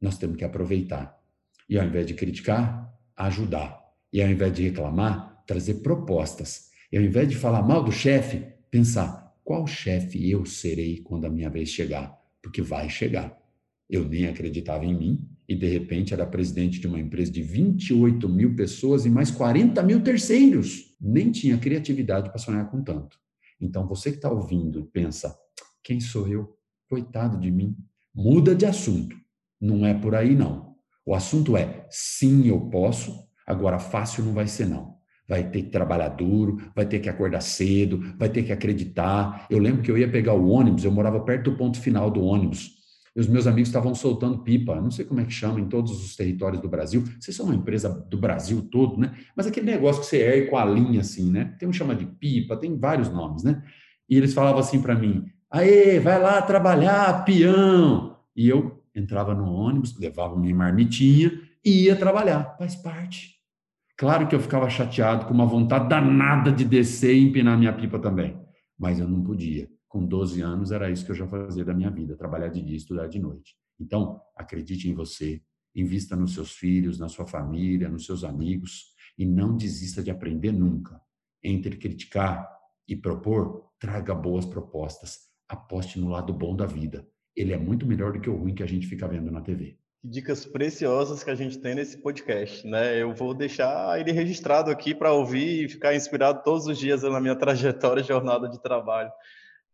Nós 0.00 0.18
temos 0.18 0.36
que 0.36 0.44
aproveitar. 0.44 1.16
E 1.72 1.78
ao 1.78 1.86
invés 1.86 2.06
de 2.06 2.12
criticar, 2.12 2.94
ajudar. 3.16 3.82
E 4.12 4.20
ao 4.22 4.28
invés 4.28 4.52
de 4.52 4.62
reclamar, 4.62 5.42
trazer 5.46 5.76
propostas. 5.76 6.68
E 6.92 6.98
ao 6.98 7.02
invés 7.02 7.26
de 7.26 7.34
falar 7.34 7.62
mal 7.62 7.82
do 7.82 7.90
chefe, 7.90 8.44
pensar 8.70 9.34
qual 9.42 9.66
chefe 9.66 10.30
eu 10.30 10.44
serei 10.44 10.98
quando 10.98 11.24
a 11.24 11.30
minha 11.30 11.48
vez 11.48 11.70
chegar, 11.70 12.14
porque 12.42 12.60
vai 12.60 12.90
chegar. 12.90 13.40
Eu 13.88 14.06
nem 14.06 14.26
acreditava 14.26 14.84
em 14.84 14.94
mim 14.94 15.26
e 15.48 15.54
de 15.54 15.66
repente 15.66 16.12
era 16.12 16.26
presidente 16.26 16.78
de 16.78 16.86
uma 16.86 17.00
empresa 17.00 17.32
de 17.32 17.40
28 17.40 18.28
mil 18.28 18.54
pessoas 18.54 19.06
e 19.06 19.08
mais 19.08 19.30
40 19.30 19.82
mil 19.82 20.02
terceiros. 20.02 20.94
Nem 21.00 21.32
tinha 21.32 21.56
criatividade 21.56 22.28
para 22.28 22.38
sonhar 22.38 22.70
com 22.70 22.84
tanto. 22.84 23.18
Então, 23.58 23.88
você 23.88 24.10
que 24.10 24.16
está 24.16 24.30
ouvindo 24.30 24.90
pensa, 24.92 25.34
quem 25.82 26.00
sou 26.00 26.28
eu? 26.28 26.54
Coitado 26.86 27.40
de 27.40 27.50
mim. 27.50 27.74
Muda 28.14 28.54
de 28.54 28.66
assunto. 28.66 29.16
Não 29.58 29.86
é 29.86 29.94
por 29.94 30.14
aí, 30.14 30.34
não. 30.34 30.71
O 31.04 31.14
assunto 31.14 31.56
é, 31.56 31.86
sim, 31.90 32.46
eu 32.46 32.60
posso, 32.60 33.26
agora 33.46 33.78
fácil 33.78 34.24
não 34.24 34.32
vai 34.32 34.46
ser, 34.46 34.66
não. 34.66 34.96
Vai 35.28 35.50
ter 35.50 35.62
que 35.62 35.70
trabalhar 35.70 36.08
duro, 36.08 36.58
vai 36.74 36.84
ter 36.84 37.00
que 37.00 37.08
acordar 37.08 37.40
cedo, 37.40 38.14
vai 38.18 38.28
ter 38.28 38.42
que 38.42 38.52
acreditar. 38.52 39.46
Eu 39.50 39.58
lembro 39.58 39.82
que 39.82 39.90
eu 39.90 39.98
ia 39.98 40.10
pegar 40.10 40.34
o 40.34 40.48
ônibus, 40.48 40.84
eu 40.84 40.92
morava 40.92 41.20
perto 41.20 41.50
do 41.50 41.56
ponto 41.56 41.80
final 41.80 42.10
do 42.10 42.22
ônibus. 42.22 42.82
E 43.14 43.20
os 43.20 43.26
meus 43.26 43.46
amigos 43.46 43.68
estavam 43.68 43.94
soltando 43.94 44.38
pipa, 44.38 44.80
não 44.80 44.90
sei 44.90 45.04
como 45.04 45.20
é 45.20 45.24
que 45.24 45.32
chama, 45.32 45.60
em 45.60 45.68
todos 45.68 45.92
os 46.02 46.16
territórios 46.16 46.62
do 46.62 46.68
Brasil. 46.68 47.04
Vocês 47.20 47.36
são 47.36 47.46
uma 47.46 47.54
empresa 47.54 47.88
do 47.88 48.16
Brasil 48.16 48.62
todo, 48.70 48.98
né? 48.98 49.12
Mas 49.36 49.46
aquele 49.46 49.66
negócio 49.66 50.00
que 50.00 50.06
você 50.06 50.18
ergue 50.18 50.48
com 50.48 50.56
a 50.56 50.64
linha 50.64 51.00
assim, 51.00 51.30
né? 51.30 51.54
Tem 51.58 51.68
um 51.68 51.72
chama 51.72 51.94
de 51.94 52.06
pipa, 52.06 52.56
tem 52.56 52.78
vários 52.78 53.10
nomes, 53.10 53.42
né? 53.42 53.62
E 54.08 54.16
eles 54.16 54.32
falavam 54.32 54.60
assim 54.60 54.80
para 54.80 54.94
mim: 54.94 55.26
aê, 55.50 56.00
vai 56.00 56.20
lá 56.20 56.40
trabalhar, 56.40 57.24
peão. 57.24 58.16
E 58.34 58.48
eu 58.48 58.81
entrava 58.94 59.34
no 59.34 59.52
ônibus, 59.52 59.98
levava 59.98 60.36
minha 60.36 60.54
marmitinha 60.54 61.32
e 61.64 61.84
ia 61.84 61.96
trabalhar. 61.96 62.56
Faz 62.58 62.74
parte. 62.76 63.36
Claro 63.96 64.26
que 64.26 64.34
eu 64.34 64.40
ficava 64.40 64.68
chateado, 64.68 65.26
com 65.26 65.34
uma 65.34 65.46
vontade 65.46 65.88
danada 65.88 66.50
de 66.50 66.64
descer 66.64 67.14
e 67.14 67.22
empinar 67.22 67.58
minha 67.58 67.72
pipa 67.72 67.98
também. 67.98 68.40
Mas 68.78 68.98
eu 68.98 69.08
não 69.08 69.22
podia 69.22 69.68
com 69.92 70.06
12 70.06 70.40
anos 70.40 70.72
era 70.72 70.90
isso 70.90 71.04
que 71.04 71.10
eu 71.10 71.14
já 71.14 71.26
fazia 71.26 71.66
da 71.66 71.74
minha 71.74 71.90
vida, 71.90 72.16
trabalhar 72.16 72.48
de 72.48 72.62
dia, 72.62 72.78
estudar 72.78 73.08
de 73.08 73.18
noite. 73.18 73.54
Então, 73.78 74.22
acredite 74.34 74.88
em 74.88 74.94
você, 74.94 75.42
invista 75.76 76.16
nos 76.16 76.32
seus 76.32 76.52
filhos, 76.52 76.98
na 76.98 77.10
sua 77.10 77.26
família, 77.26 77.90
nos 77.90 78.06
seus 78.06 78.24
amigos 78.24 78.94
e 79.18 79.26
não 79.26 79.54
desista 79.54 80.02
de 80.02 80.10
aprender 80.10 80.50
nunca. 80.50 80.98
Entre 81.44 81.76
criticar 81.76 82.48
e 82.88 82.96
propor, 82.96 83.70
traga 83.78 84.14
boas 84.14 84.46
propostas. 84.46 85.28
Aposte 85.46 86.00
no 86.00 86.08
lado 86.08 86.32
bom 86.32 86.56
da 86.56 86.64
vida. 86.64 87.06
Ele 87.36 87.52
é 87.52 87.58
muito 87.58 87.86
melhor 87.86 88.12
do 88.12 88.20
que 88.20 88.28
o 88.28 88.36
ruim 88.36 88.54
que 88.54 88.62
a 88.62 88.66
gente 88.66 88.86
fica 88.86 89.08
vendo 89.08 89.30
na 89.30 89.40
TV. 89.40 89.76
Dicas 90.04 90.44
preciosas 90.44 91.22
que 91.22 91.30
a 91.30 91.34
gente 91.34 91.58
tem 91.58 91.74
nesse 91.74 91.96
podcast, 91.98 92.66
né? 92.66 93.00
Eu 93.00 93.14
vou 93.14 93.32
deixar 93.32 93.98
ele 94.00 94.10
registrado 94.10 94.70
aqui 94.70 94.94
para 94.94 95.12
ouvir 95.12 95.64
e 95.64 95.68
ficar 95.68 95.94
inspirado 95.94 96.42
todos 96.42 96.66
os 96.66 96.76
dias 96.76 97.02
na 97.02 97.20
minha 97.20 97.36
trajetória 97.36 98.00
e 98.00 98.04
jornada 98.04 98.48
de 98.48 98.60
trabalho. 98.60 99.10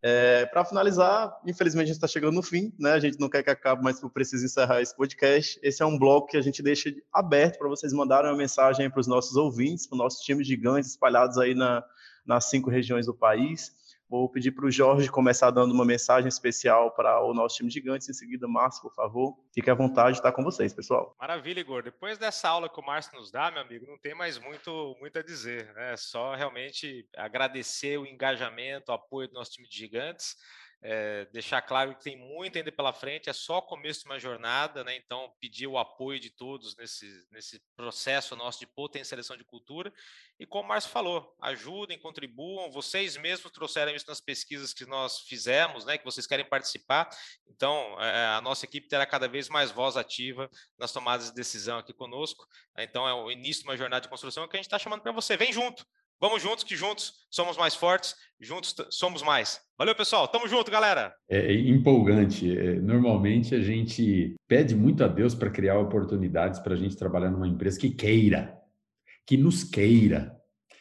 É, 0.00 0.46
para 0.46 0.64
finalizar, 0.64 1.36
infelizmente 1.44 1.84
a 1.84 1.86
gente 1.86 1.96
está 1.96 2.06
chegando 2.06 2.34
no 2.34 2.42
fim, 2.42 2.72
né? 2.78 2.92
A 2.92 3.00
gente 3.00 3.18
não 3.18 3.28
quer 3.28 3.42
que 3.42 3.50
acabe, 3.50 3.82
mas 3.82 4.00
eu 4.00 4.08
preciso 4.08 4.44
encerrar 4.44 4.80
esse 4.80 4.96
podcast. 4.96 5.58
Esse 5.62 5.82
é 5.82 5.86
um 5.86 5.98
bloco 5.98 6.28
que 6.28 6.36
a 6.36 6.42
gente 6.42 6.62
deixa 6.62 6.94
aberto 7.12 7.58
para 7.58 7.68
vocês 7.68 7.92
mandarem 7.92 8.30
uma 8.30 8.36
mensagem 8.36 8.88
para 8.88 9.00
os 9.00 9.08
nossos 9.08 9.34
ouvintes, 9.36 9.86
para 9.86 9.96
os 9.96 9.98
nossos 9.98 10.20
times 10.20 10.46
gigantes 10.46 10.90
espalhados 10.90 11.36
aí 11.38 11.54
na, 11.54 11.82
nas 12.24 12.44
cinco 12.48 12.70
regiões 12.70 13.06
do 13.06 13.14
país. 13.14 13.72
Vou 14.08 14.26
pedir 14.26 14.52
para 14.52 14.64
o 14.64 14.70
Jorge 14.70 15.10
começar 15.10 15.50
dando 15.50 15.72
uma 15.72 15.84
mensagem 15.84 16.28
especial 16.28 16.92
para 16.92 17.20
o 17.22 17.34
nosso 17.34 17.56
time 17.56 17.70
gigante. 17.70 18.10
Em 18.10 18.14
seguida, 18.14 18.48
Márcio, 18.48 18.80
por 18.80 18.94
favor. 18.94 19.36
Fique 19.52 19.68
à 19.68 19.74
vontade 19.74 20.12
de 20.12 20.18
estar 20.18 20.32
com 20.32 20.42
vocês, 20.42 20.72
pessoal. 20.72 21.14
Maravilha, 21.20 21.60
Igor. 21.60 21.82
Depois 21.82 22.16
dessa 22.16 22.48
aula 22.48 22.70
que 22.70 22.80
o 22.80 22.84
Márcio 22.84 23.18
nos 23.18 23.30
dá, 23.30 23.50
meu 23.50 23.60
amigo, 23.60 23.86
não 23.86 23.98
tem 23.98 24.14
mais 24.14 24.38
muito, 24.38 24.96
muito 24.98 25.18
a 25.18 25.22
dizer. 25.22 25.74
Né? 25.74 25.92
É 25.92 25.96
só 25.96 26.34
realmente 26.34 27.06
agradecer 27.16 27.98
o 27.98 28.06
engajamento, 28.06 28.90
o 28.90 28.94
apoio 28.94 29.28
do 29.28 29.34
nosso 29.34 29.50
time 29.50 29.68
de 29.68 29.76
gigantes. 29.76 30.36
É, 30.80 31.24
deixar 31.32 31.60
claro 31.60 31.96
que 31.96 32.04
tem 32.04 32.16
muito 32.16 32.56
ainda 32.56 32.70
pela 32.70 32.92
frente, 32.92 33.28
é 33.28 33.32
só 33.32 33.60
começo 33.60 34.00
de 34.00 34.06
uma 34.06 34.18
jornada, 34.18 34.84
né? 34.84 34.94
Então, 34.94 35.32
pedir 35.40 35.66
o 35.66 35.76
apoio 35.76 36.20
de 36.20 36.30
todos 36.30 36.76
nesse, 36.76 37.06
nesse 37.32 37.60
processo 37.76 38.36
nosso 38.36 38.60
de 38.60 38.66
potencialização 38.66 39.36
de 39.36 39.42
cultura. 39.44 39.92
E 40.38 40.46
como 40.46 40.64
o 40.64 40.68
Márcio 40.68 40.90
falou, 40.90 41.34
ajudem, 41.42 41.98
contribuam. 41.98 42.70
Vocês 42.70 43.16
mesmos 43.16 43.50
trouxeram 43.50 43.92
isso 43.92 44.06
nas 44.06 44.20
pesquisas 44.20 44.72
que 44.72 44.86
nós 44.86 45.20
fizemos, 45.22 45.84
né? 45.84 45.98
Que 45.98 46.04
vocês 46.04 46.28
querem 46.28 46.48
participar. 46.48 47.08
Então, 47.48 48.00
é, 48.00 48.26
a 48.26 48.40
nossa 48.40 48.64
equipe 48.64 48.86
terá 48.86 49.04
cada 49.04 49.26
vez 49.26 49.48
mais 49.48 49.72
voz 49.72 49.96
ativa 49.96 50.48
nas 50.78 50.92
tomadas 50.92 51.26
de 51.26 51.34
decisão 51.34 51.78
aqui 51.78 51.92
conosco. 51.92 52.46
Então, 52.78 53.08
é 53.08 53.12
o 53.12 53.32
início 53.32 53.64
de 53.64 53.68
uma 53.68 53.76
jornada 53.76 54.02
de 54.02 54.08
construção 54.08 54.46
que 54.46 54.56
a 54.56 54.58
gente 54.58 54.66
está 54.66 54.78
chamando 54.78 55.02
para 55.02 55.10
você. 55.10 55.36
Vem 55.36 55.52
junto! 55.52 55.84
Vamos 56.20 56.42
juntos, 56.42 56.64
que 56.64 56.74
juntos 56.74 57.12
somos 57.30 57.56
mais 57.56 57.76
fortes, 57.76 58.16
juntos 58.40 58.74
somos 58.90 59.22
mais. 59.22 59.60
Valeu, 59.78 59.94
pessoal. 59.94 60.26
Tamo 60.26 60.48
junto, 60.48 60.68
galera. 60.68 61.14
É 61.28 61.52
empolgante. 61.52 62.58
É, 62.58 62.80
normalmente 62.80 63.54
a 63.54 63.60
gente 63.60 64.34
pede 64.48 64.74
muito 64.74 65.04
a 65.04 65.08
Deus 65.08 65.32
para 65.32 65.50
criar 65.50 65.78
oportunidades 65.78 66.58
para 66.58 66.74
a 66.74 66.76
gente 66.76 66.96
trabalhar 66.96 67.30
numa 67.30 67.46
empresa 67.46 67.78
que 67.78 67.90
queira, 67.90 68.58
que 69.24 69.36
nos 69.36 69.62
queira, 69.62 70.36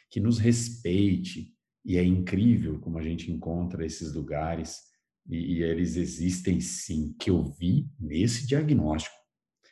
que 0.10 0.20
nos 0.20 0.40
respeite. 0.40 1.54
E 1.86 1.98
é 1.98 2.04
incrível 2.04 2.80
como 2.80 2.98
a 2.98 3.04
gente 3.04 3.32
encontra 3.32 3.86
esses 3.86 4.14
lugares 4.16 4.88
e, 5.30 5.58
e 5.58 5.64
eles 5.64 5.98
existem 5.98 6.60
sim, 6.60 7.16
que 7.20 7.30
eu 7.30 7.44
vi 7.44 7.88
nesse 8.00 8.48
diagnóstico. 8.48 9.16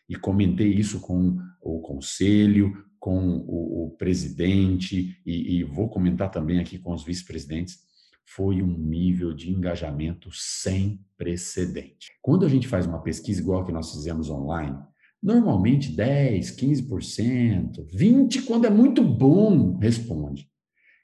E 0.07 0.15
comentei 0.15 0.71
isso 0.71 0.99
com 1.01 1.37
o 1.59 1.79
conselho, 1.81 2.85
com 3.05 3.45
o, 3.47 3.85
o 3.85 3.91
presidente 3.91 5.15
e, 5.23 5.59
e, 5.59 5.63
vou 5.63 5.87
comentar 5.87 6.31
também 6.31 6.59
aqui 6.59 6.79
com 6.79 6.91
os 6.91 7.03
vice-presidentes, 7.03 7.77
foi 8.25 8.63
um 8.63 8.77
nível 8.79 9.31
de 9.31 9.51
engajamento 9.51 10.31
sem 10.33 10.99
precedente. 11.15 12.11
Quando 12.19 12.47
a 12.47 12.49
gente 12.49 12.67
faz 12.67 12.87
uma 12.87 13.03
pesquisa 13.03 13.39
igual 13.39 13.61
a 13.61 13.65
que 13.65 13.71
nós 13.71 13.91
fizemos 13.91 14.31
online, 14.31 14.75
normalmente 15.21 15.91
10, 15.91 16.57
15%, 16.57 17.85
20% 17.95 18.43
quando 18.43 18.65
é 18.65 18.71
muito 18.71 19.03
bom, 19.03 19.77
responde. 19.77 20.49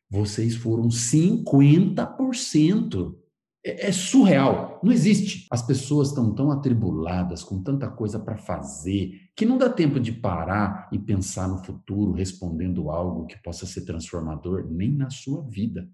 Vocês 0.09 0.55
foram 0.55 0.87
50%. 0.87 3.15
É, 3.63 3.87
é 3.87 3.91
surreal. 3.91 4.79
Não 4.83 4.91
existe. 4.91 5.47
As 5.51 5.61
pessoas 5.61 6.09
estão 6.09 6.33
tão 6.33 6.51
atribuladas, 6.51 7.43
com 7.43 7.61
tanta 7.61 7.89
coisa 7.89 8.19
para 8.19 8.37
fazer, 8.37 9.29
que 9.35 9.45
não 9.45 9.57
dá 9.57 9.69
tempo 9.69 9.99
de 9.99 10.11
parar 10.11 10.89
e 10.91 10.99
pensar 10.99 11.47
no 11.47 11.63
futuro, 11.63 12.11
respondendo 12.11 12.89
algo 12.89 13.25
que 13.25 13.41
possa 13.41 13.65
ser 13.65 13.85
transformador 13.85 14.67
nem 14.69 14.91
na 14.91 15.09
sua 15.09 15.43
vida. 15.43 15.89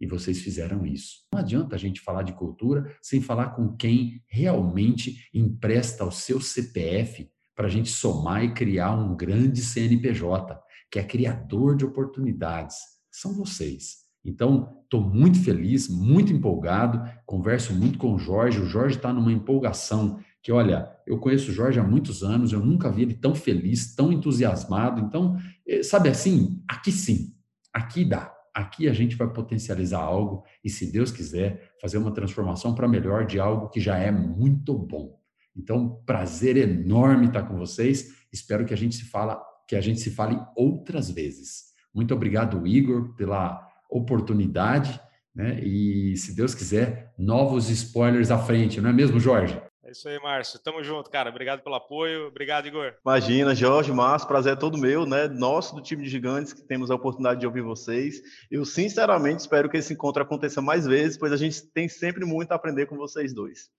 E 0.00 0.06
vocês 0.06 0.40
fizeram 0.40 0.84
isso. 0.84 1.18
Não 1.32 1.40
adianta 1.40 1.76
a 1.76 1.78
gente 1.78 2.00
falar 2.00 2.24
de 2.24 2.32
cultura 2.32 2.96
sem 3.00 3.20
falar 3.20 3.50
com 3.50 3.76
quem 3.76 4.20
realmente 4.26 5.28
empresta 5.32 6.04
o 6.04 6.10
seu 6.10 6.40
CPF 6.40 7.30
para 7.54 7.66
a 7.66 7.70
gente 7.70 7.88
somar 7.88 8.42
e 8.42 8.52
criar 8.52 8.94
um 8.96 9.14
grande 9.14 9.62
CNPJ, 9.62 10.60
que 10.90 10.98
é 10.98 11.04
criador 11.04 11.76
de 11.76 11.84
oportunidades. 11.84 12.78
São 13.12 13.32
vocês. 13.32 14.01
Então, 14.24 14.82
estou 14.84 15.00
muito 15.00 15.42
feliz, 15.42 15.88
muito 15.88 16.32
empolgado, 16.32 17.02
converso 17.26 17.74
muito 17.74 17.98
com 17.98 18.14
o 18.14 18.18
Jorge. 18.18 18.60
O 18.60 18.66
Jorge 18.66 18.96
está 18.96 19.12
numa 19.12 19.32
empolgação 19.32 20.20
que, 20.42 20.52
olha, 20.52 20.90
eu 21.06 21.18
conheço 21.18 21.50
o 21.50 21.54
Jorge 21.54 21.80
há 21.80 21.84
muitos 21.84 22.22
anos, 22.22 22.52
eu 22.52 22.60
nunca 22.60 22.90
vi 22.90 23.02
ele 23.02 23.14
tão 23.14 23.34
feliz, 23.34 23.94
tão 23.94 24.12
entusiasmado. 24.12 25.00
Então, 25.00 25.36
eh, 25.66 25.82
sabe 25.82 26.08
assim, 26.08 26.62
aqui 26.68 26.92
sim, 26.92 27.34
aqui 27.72 28.04
dá. 28.04 28.32
Aqui 28.54 28.86
a 28.86 28.92
gente 28.92 29.16
vai 29.16 29.32
potencializar 29.32 30.00
algo 30.00 30.44
e, 30.62 30.68
se 30.68 30.92
Deus 30.92 31.10
quiser, 31.10 31.72
fazer 31.80 31.96
uma 31.96 32.12
transformação 32.12 32.74
para 32.74 32.86
melhor 32.86 33.24
de 33.24 33.40
algo 33.40 33.70
que 33.70 33.80
já 33.80 33.96
é 33.96 34.10
muito 34.10 34.76
bom. 34.76 35.18
Então, 35.56 36.02
prazer 36.04 36.56
enorme 36.56 37.26
estar 37.26 37.44
com 37.44 37.56
vocês. 37.56 38.12
Espero 38.30 38.66
que 38.66 38.74
a 38.74 38.76
gente 38.76 38.94
se 38.94 39.04
fala, 39.04 39.42
que 39.66 39.74
a 39.74 39.80
gente 39.80 40.00
se 40.00 40.10
fale 40.10 40.38
outras 40.54 41.10
vezes. 41.10 41.72
Muito 41.94 42.12
obrigado, 42.14 42.66
Igor, 42.66 43.14
pela 43.14 43.71
oportunidade, 43.96 45.00
né? 45.34 45.60
E 45.62 46.16
se 46.16 46.34
Deus 46.34 46.54
quiser, 46.54 47.12
novos 47.18 47.68
spoilers 47.70 48.30
à 48.30 48.38
frente, 48.38 48.80
não 48.80 48.90
é 48.90 48.92
mesmo, 48.92 49.18
Jorge? 49.20 49.60
É 49.84 49.90
isso 49.90 50.08
aí, 50.08 50.18
Márcio. 50.20 50.58
Tamo 50.60 50.82
junto, 50.82 51.10
cara. 51.10 51.28
Obrigado 51.28 51.62
pelo 51.62 51.74
apoio. 51.74 52.28
Obrigado, 52.28 52.66
Igor. 52.66 52.94
Imagina, 53.04 53.54
Jorge, 53.54 53.92
Márcio, 53.92 54.28
prazer 54.28 54.52
é 54.52 54.56
todo 54.56 54.78
meu, 54.78 55.04
né? 55.04 55.28
Nosso 55.28 55.74
do 55.74 55.82
time 55.82 56.04
de 56.04 56.08
gigantes 56.08 56.52
que 56.52 56.62
temos 56.62 56.90
a 56.90 56.94
oportunidade 56.94 57.40
de 57.40 57.46
ouvir 57.46 57.62
vocês. 57.62 58.22
Eu 58.50 58.64
sinceramente 58.64 59.40
espero 59.40 59.68
que 59.68 59.76
esse 59.76 59.92
encontro 59.92 60.22
aconteça 60.22 60.62
mais 60.62 60.86
vezes, 60.86 61.18
pois 61.18 61.32
a 61.32 61.36
gente 61.36 61.62
tem 61.72 61.88
sempre 61.88 62.24
muito 62.24 62.52
a 62.52 62.54
aprender 62.54 62.86
com 62.86 62.96
vocês 62.96 63.34
dois. 63.34 63.70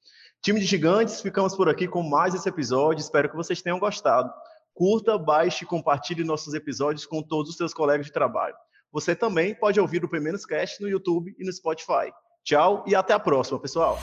Time 0.43 0.59
de 0.59 0.65
gigantes, 0.65 1.21
ficamos 1.21 1.55
por 1.55 1.69
aqui 1.69 1.87
com 1.87 2.03
mais 2.03 2.35
esse 2.35 2.49
episódio. 2.49 3.01
Espero 3.01 3.29
que 3.29 3.35
vocês 3.35 3.61
tenham 3.61 3.79
gostado. 3.79 4.29
Curta, 4.73 5.17
baixe 5.17 5.63
e 5.63 5.67
compartilhe 5.67 6.23
nossos 6.23 6.53
episódios 6.53 7.05
com 7.05 7.23
todos 7.23 7.51
os 7.51 7.57
seus 7.57 7.73
colegas 7.73 8.07
de 8.07 8.11
trabalho. 8.11 8.55
Você 8.93 9.15
também 9.15 9.55
pode 9.55 9.79
ouvir 9.79 10.05
o 10.05 10.07
P 10.07 10.19
Cast 10.47 10.79
no 10.79 10.87
YouTube 10.87 11.35
e 11.39 11.43
no 11.43 11.51
Spotify. 11.51 12.13
Tchau 12.43 12.85
e 12.87 12.93
até 12.93 13.13
a 13.13 13.19
próxima, 13.19 13.59
pessoal! 13.59 13.97